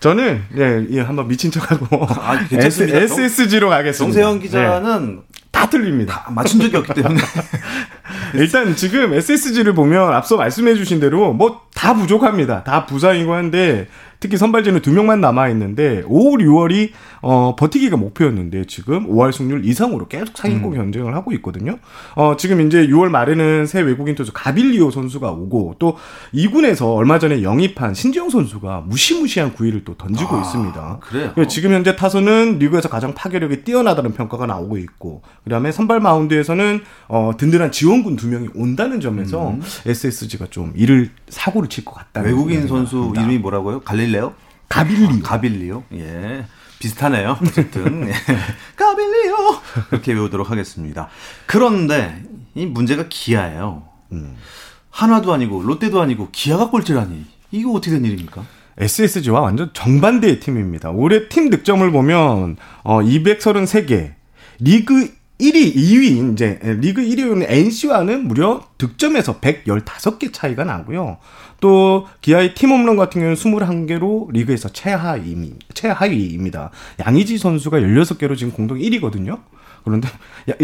저는 0.00 0.44
네, 0.50 0.84
예, 0.90 1.00
한번 1.00 1.28
미친 1.28 1.50
척하고 1.50 2.04
아, 2.04 2.38
괜찮습니다. 2.48 2.98
SSG로 2.98 3.68
가겠습니다. 3.70 4.04
정세영 4.12 4.34
네, 4.34 4.40
기자는 4.40 5.22
다 5.50 5.68
틀립니다. 5.68 6.26
맞춘 6.30 6.60
적이 6.60 6.76
없기 6.78 6.94
때문에. 6.94 7.20
일단 8.34 8.74
지금 8.76 9.14
SSG를 9.14 9.74
보면 9.74 10.12
앞서 10.12 10.36
말씀해 10.36 10.74
주신 10.74 11.00
대로 11.00 11.32
뭐 11.32 11.62
다 11.82 11.94
부족합니다. 11.94 12.62
다 12.62 12.86
부상이고 12.86 13.34
한데 13.34 13.88
특히 14.22 14.36
선발진은 14.36 14.82
두 14.82 14.92
명만 14.92 15.20
남아 15.20 15.48
있는데 15.48 16.02
5월, 16.04 16.40
6월이 16.44 16.90
어 17.22 17.56
버티기가 17.58 17.96
목표였는데 17.96 18.66
지금 18.66 19.08
5할 19.08 19.32
승률 19.32 19.64
이상으로 19.64 20.06
계속 20.06 20.36
상위권 20.38 20.74
경쟁을 20.74 21.14
하고 21.16 21.32
있거든요. 21.32 21.78
어 22.14 22.36
지금 22.36 22.64
이제 22.64 22.86
6월 22.86 23.08
말에는 23.08 23.66
새 23.66 23.80
외국인 23.80 24.14
투수 24.14 24.30
가빌리오 24.32 24.92
선수가 24.92 25.28
오고 25.32 25.74
또 25.80 25.96
2군에서 26.32 26.94
얼마 26.94 27.18
전에 27.18 27.42
영입한 27.42 27.94
신지영 27.94 28.30
선수가 28.30 28.84
무시무시한 28.86 29.54
구위를 29.54 29.84
또 29.84 29.96
던지고 29.96 30.38
있습니다. 30.38 30.98
그래요? 31.00 31.32
그래서 31.34 31.48
지금 31.48 31.72
현재 31.72 31.96
타선은 31.96 32.58
리그에서 32.60 32.88
가장 32.88 33.14
파괴력이 33.14 33.64
뛰어나다는 33.64 34.12
평가가 34.14 34.46
나오고 34.46 34.76
있고 34.78 35.22
그다음에 35.42 35.72
선발 35.72 35.98
마운드에서는 35.98 36.80
어 37.08 37.32
든든한 37.36 37.72
지원군 37.72 38.14
두 38.14 38.28
명이 38.28 38.50
온다는 38.54 39.00
점에서 39.00 39.56
SSG가 39.84 40.46
좀 40.50 40.72
이를 40.76 41.10
사고를 41.28 41.68
칠 41.68 41.84
것 41.84 41.94
같다. 41.94 42.20
외국인 42.20 42.68
선수 42.68 43.12
이름이 43.16 43.38
뭐라고요? 43.38 43.80
갈릴 43.80 44.11
레오? 44.12 44.34
가빌리오. 44.68 45.20
가빌리오. 45.22 45.82
예. 45.94 46.46
비슷하네요. 46.78 47.38
어쨌든. 47.42 48.06
예. 48.08 48.12
가빌리오. 48.76 49.36
그렇게 49.90 50.12
외우도록 50.12 50.50
하겠습니다. 50.50 51.08
그런데 51.46 52.22
이 52.54 52.66
문제가 52.66 53.06
기아예요. 53.08 53.84
한화도 54.90 55.32
아니고 55.32 55.62
롯데도 55.62 56.00
아니고 56.00 56.28
기아가 56.32 56.70
꼴찌라니. 56.70 57.24
이거 57.50 57.72
어떻게 57.72 57.92
된 57.92 58.04
일입니까? 58.04 58.44
SSG와 58.78 59.40
완전 59.40 59.70
정반대의 59.72 60.40
팀입니다. 60.40 60.90
올해 60.90 61.28
팀 61.28 61.50
득점을 61.50 61.90
보면 61.90 62.56
어 62.82 63.00
233개, 63.00 64.12
리그 64.60 65.12
1위, 65.38 65.74
2위, 65.74 66.32
이제 66.32 66.60
리그 66.80 67.02
1위인 67.02 67.44
NC와는 67.48 68.28
무려 68.28 68.64
득점에서 68.78 69.40
115개 69.40 70.32
차이가 70.32 70.64
나고요. 70.64 71.18
또 71.60 72.06
기아의 72.20 72.54
팀 72.54 72.70
홈런 72.70 72.96
같은 72.96 73.20
경우는 73.20 73.34
21개로 73.36 74.30
리그에서 74.32 74.68
최하위, 74.68 75.54
최하위입니다. 75.74 76.70
양의지 77.04 77.38
선수가 77.38 77.80
16개로 77.80 78.36
지금 78.36 78.52
공동 78.52 78.78
1위거든요. 78.78 79.40
그런데 79.84 80.08
야, 80.50 80.54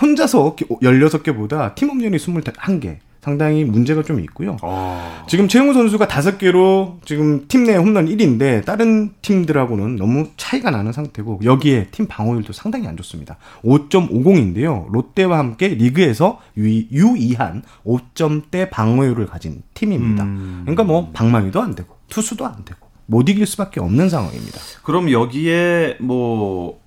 혼자서 0.00 0.56
16개보다 0.56 1.74
팀 1.74 1.90
홈런이 1.90 2.16
21개. 2.16 2.98
상당히 3.26 3.64
문제가 3.64 4.04
좀 4.04 4.20
있고요. 4.20 4.56
어. 4.62 5.24
지금 5.26 5.48
최용우 5.48 5.74
선수가 5.74 6.06
다섯 6.06 6.38
개로 6.38 7.00
지금 7.04 7.48
팀 7.48 7.66
내 7.66 7.74
홈런 7.74 8.06
1위인데 8.06 8.64
다른 8.64 9.12
팀들하고는 9.20 9.96
너무 9.96 10.28
차이가 10.36 10.70
나는 10.70 10.92
상태고 10.92 11.40
여기에 11.42 11.88
팀 11.90 12.06
방어율도 12.06 12.52
상당히 12.52 12.86
안 12.86 12.96
좋습니다. 12.98 13.36
5.50인데요. 13.64 14.88
롯데와 14.92 15.38
함께 15.38 15.66
리그에서 15.66 16.40
유, 16.56 17.16
이한 17.16 17.64
5점대 17.84 18.70
방어율을 18.70 19.26
가진 19.26 19.64
팀입니다. 19.74 20.22
음. 20.22 20.60
그러니까 20.60 20.84
뭐 20.84 21.10
방망이도 21.12 21.60
안 21.60 21.74
되고 21.74 21.96
투수도 22.08 22.46
안 22.46 22.64
되고 22.64 22.86
못 23.06 23.28
이길 23.28 23.44
수밖에 23.44 23.80
없는 23.80 24.08
상황입니다. 24.08 24.60
그럼 24.84 25.10
여기에 25.10 25.96
뭐 26.00 26.80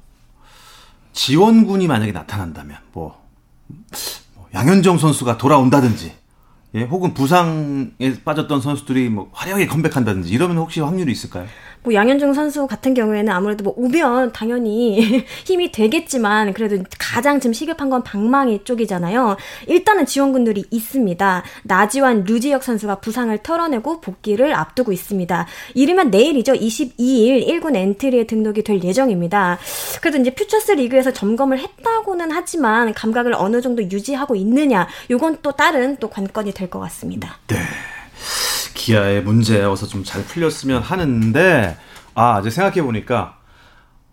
지원군이 1.12 1.88
만약에 1.88 2.14
나타난다면 2.14 2.78
뭐, 2.94 3.22
뭐 4.36 4.48
양현종 4.54 4.98
선수가 5.00 5.38
돌아온다든지 5.38 6.19
예, 6.76 6.84
혹은 6.84 7.16
부상에 7.16 7.90
빠졌던 8.24 8.62
선수들이 8.62 9.10
뭐 9.10 9.30
화려하게 9.34 9.66
컴백한다든지 9.66 10.32
이러면 10.32 10.58
혹시 10.58 10.82
확률이 10.82 11.12
있을까요? 11.12 11.48
뭐 11.82 11.94
양현종 11.94 12.34
선수 12.34 12.68
같은 12.68 12.94
경우에는 12.94 13.32
아무래도 13.32 13.64
뭐 13.64 13.74
오면 13.78 14.34
당연히 14.34 15.00
힘이 15.46 15.72
되겠지만 15.72 16.54
그래도 16.54 16.84
가장 17.00 17.40
지금 17.40 17.54
시급한 17.54 17.90
건 17.90 18.04
방망이 18.04 18.64
쪽이잖아요. 18.66 19.38
일단은 19.68 20.06
지원군들이 20.06 20.66
있습니다. 20.70 21.44
나지완 21.64 22.26
류지혁 22.26 22.64
선수가 22.64 22.96
부상을 23.00 23.36
털어내고 23.40 24.02
복귀를 24.02 24.54
앞두고 24.54 24.92
있습니다. 24.92 25.48
이르면 25.74 26.12
내일이죠. 26.12 26.54
22일 26.54 27.48
1군 27.48 27.76
엔트리에 27.76 28.28
등록이 28.28 28.64
될 28.64 28.84
예정입니다. 28.84 29.58
그래도 30.02 30.18
이제 30.20 30.32
퓨처스 30.32 30.74
리그에서 30.74 31.14
점검을 31.14 31.60
했다고는 31.60 32.30
하지만 32.32 32.94
감각을 32.94 33.34
어느 33.34 33.62
정도 33.62 33.82
유지하고 33.84 34.36
있느냐, 34.36 34.88
요건 35.10 35.38
또 35.42 35.54
다른 35.54 35.96
또 35.98 36.10
관건이 36.10 36.52
될 36.60 36.70
것 36.70 36.80
같습니다. 36.80 37.38
네. 37.48 37.58
기아의 38.74 39.24
문제 39.24 39.64
어서 39.64 39.88
좀 39.88 40.04
잘 40.04 40.24
풀렸으면 40.24 40.82
하는데 40.82 41.78
아 42.16 42.40
이제 42.42 42.50
생각해 42.50 42.82
보니까 42.82 43.38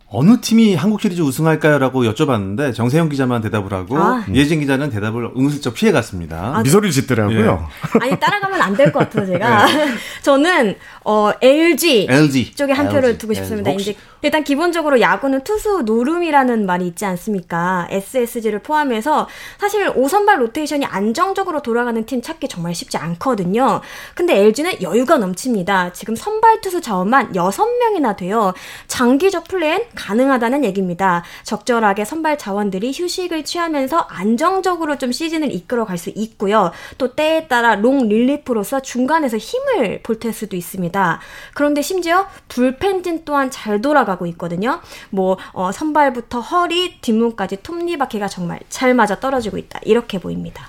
어느 0.09 0.40
팀이 0.40 0.77
한국 0.77 1.01
시리즈 1.01 1.21
우승할까요라고 1.21 2.05
여쭤봤는데 2.05 2.73
정세영 2.75 3.09
기자만 3.09 3.42
대답을 3.42 3.73
하고 3.73 3.99
아. 3.99 4.25
예진 4.33 4.61
기자는 4.61 4.88
대답을 4.90 5.33
은슬쩍 5.37 5.75
피해갔습니다. 5.75 6.53
아, 6.57 6.62
미소를 6.62 6.92
짓더라고요. 6.92 7.69
예. 7.97 7.99
아니 8.01 8.21
따라가면 8.21 8.61
안 8.62 8.77
될 8.77 8.92
것 8.92 9.01
같아서 9.01 9.27
제가 9.33 9.66
네. 9.66 9.88
저는 10.23 10.77
어 11.05 11.33
LG, 11.40 12.07
LG 12.09 12.55
쪽에 12.55 12.73
한 12.73 12.87
LG. 12.87 12.95
표를 12.95 13.19
두고 13.19 13.35
싶습니다. 13.35 13.71
혹시... 13.73 13.90
이제 13.90 14.01
일단 14.23 14.45
기본적으로 14.45 15.01
야구는 15.01 15.42
투수 15.45 15.83
노름이라는 15.85 16.66
말이 16.66 16.87
있지 16.87 17.05
않습니까? 17.05 17.87
SSG를 17.90 18.61
포함해서 18.61 19.29
사실 19.59 19.88
5선발 19.92 20.38
로테이션이 20.38 20.85
안정적으로 20.87 21.62
돌아가는 21.62 22.05
팀 22.07 22.23
찾기 22.23 22.49
정말 22.49 22.75
쉽지 22.75 22.97
않거든요. 22.97 23.81
근데 24.14 24.38
LG는 24.38 24.83
여유가 24.83 25.19
넘칩니다. 25.19 25.92
지금 25.92 26.14
선발 26.14 26.61
투수 26.61 26.81
자원만 26.81 27.33
6명이나 27.33 28.16
돼요. 28.16 28.53
장기적 28.87 29.49
플랜 29.49 29.83
가능하다는 29.96 30.64
얘기입니다. 30.64 31.24
적절하게 31.42 32.04
선발 32.04 32.38
자원들이 32.38 32.92
휴식을 32.94 33.44
취하면서 33.44 33.98
안정적으로 33.98 34.98
좀 34.98 35.11
시즌을 35.12 35.52
이끌어갈 35.52 35.98
수 35.98 36.11
있고요. 36.14 36.70
또 36.98 37.14
때에 37.14 37.48
따라 37.48 37.74
롱 37.74 38.09
릴리프로서 38.09 38.80
중간에서 38.80 39.37
힘을 39.37 40.02
보탤 40.02 40.32
수도 40.32 40.56
있습니다. 40.56 41.20
그런데 41.54 41.82
심지어 41.82 42.26
불펜진 42.48 43.24
또한 43.24 43.50
잘 43.50 43.80
돌아가 43.80 44.16
가고 44.16 44.26
있거든요. 44.26 44.80
뭐 45.11 45.37
어, 45.52 45.70
선발부터 45.70 46.40
허리, 46.40 47.00
뒷문까지 47.00 47.62
톱니바퀴가 47.62 48.28
정말 48.28 48.61
잘 48.68 48.94
맞아 48.94 49.20
떨어지고 49.20 49.59
있다. 49.59 49.80
이렇게 49.85 50.18
보입니다. 50.18 50.66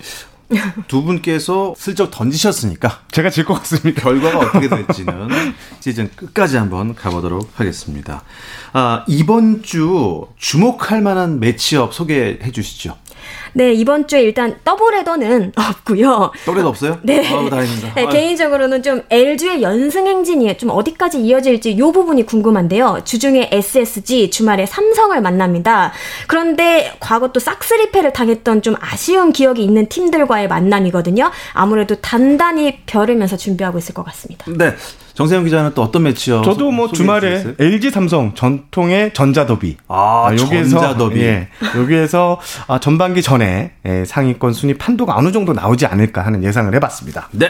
두 0.88 1.04
분께서 1.04 1.74
슬쩍 1.78 2.10
던지셨으니까 2.12 3.02
제가 3.12 3.30
질 3.30 3.46
것 3.46 3.56
같습니다. 3.56 4.02
결과가 4.02 4.40
어떻게 4.40 4.70
될지는 4.70 5.30
시즌 5.80 6.10
끝까지 6.16 6.58
한번 6.58 6.96
가보도록 6.96 7.50
하겠습니다. 7.56 8.24
아, 8.74 9.04
이번 9.08 9.64
주 9.64 10.28
주목할 10.38 11.02
만한 11.02 11.40
매치업 11.40 11.94
소개해 11.94 12.52
주시죠. 12.52 12.98
네, 13.58 13.74
이번 13.74 14.06
주에 14.06 14.22
일단 14.22 14.56
더블헤더는 14.64 15.54
없고요. 15.58 16.32
더블헤더 16.46 16.70
없어요? 16.70 17.00
네. 17.02 17.28
아우, 17.34 17.50
다행입니다. 17.50 17.96
네, 17.96 18.06
개인적으로는 18.06 18.84
좀 18.84 19.02
LG의 19.10 19.64
연승 19.64 20.06
행진이 20.06 20.56
좀 20.60 20.70
어디까지 20.70 21.20
이어질지 21.20 21.72
이 21.72 21.78
부분이 21.78 22.28
궁금한데요. 22.28 23.00
주중에 23.04 23.50
SSG, 23.52 24.30
주말에 24.30 24.68
삼성을 24.68 25.20
만납니다. 25.20 25.92
그런데 26.28 26.94
과거 27.00 27.32
또 27.32 27.40
싹스리패를 27.40 28.14
당했던 28.14 28.62
좀 28.62 28.76
아쉬운 28.80 29.32
기억이 29.34 29.64
있는 29.64 29.88
팀들과의 29.88 30.48
만남이거든요. 30.50 31.32
아무래도 31.54 31.96
단단히 31.96 32.82
벼르면서 32.86 33.38
준비하고 33.38 33.80
있을 33.80 33.96
것 33.96 34.06
같습니다. 34.06 34.46
네. 34.56 34.76
정세영 35.18 35.46
기자는 35.46 35.72
또 35.74 35.82
어떤 35.82 36.04
매치요? 36.04 36.44
저도 36.44 36.70
뭐 36.70 36.92
주말에 36.92 37.38
있어요? 37.40 37.54
LG 37.58 37.90
삼성 37.90 38.36
전통의 38.36 39.16
전자더비. 39.16 39.78
아, 39.88 40.28
아 40.28 40.32
여기에서 40.34 40.70
전자더비. 40.80 41.20
예, 41.22 41.48
여기에서 41.76 42.40
아, 42.68 42.80
전반기 42.80 43.24
전에 43.24 43.72
예, 43.88 44.06
상위권 44.06 44.54
순위 44.54 44.76
판도가 44.76 45.18
어느 45.18 45.32
정도 45.32 45.54
나오지 45.54 45.88
않을까 45.88 46.24
하는 46.24 46.44
예상을 46.44 46.72
해봤습니다. 46.76 47.30
네, 47.32 47.50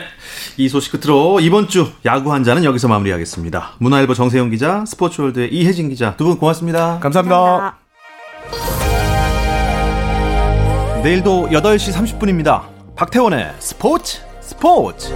이 0.56 0.70
소식 0.70 0.94
끝으로 0.94 1.42
이번 1.42 1.68
주 1.68 1.92
야구 2.06 2.32
한자는 2.32 2.64
여기서 2.64 2.88
마무리하겠습니다. 2.88 3.72
문화일보 3.80 4.14
정세영 4.14 4.50
기자, 4.50 4.86
스포츠월드의 4.88 5.54
이혜진 5.54 5.90
기자 5.90 6.16
두 6.16 6.24
분 6.28 6.38
고맙습니다. 6.38 7.00
감사합니다. 7.02 7.36
감사합니다. 7.36 7.78
내일도 11.04 11.50
8시 11.52 11.94
30분입니다. 11.94 12.62
박태원의 12.96 13.56
스포츠 13.60 14.20
스포츠. 14.40 15.14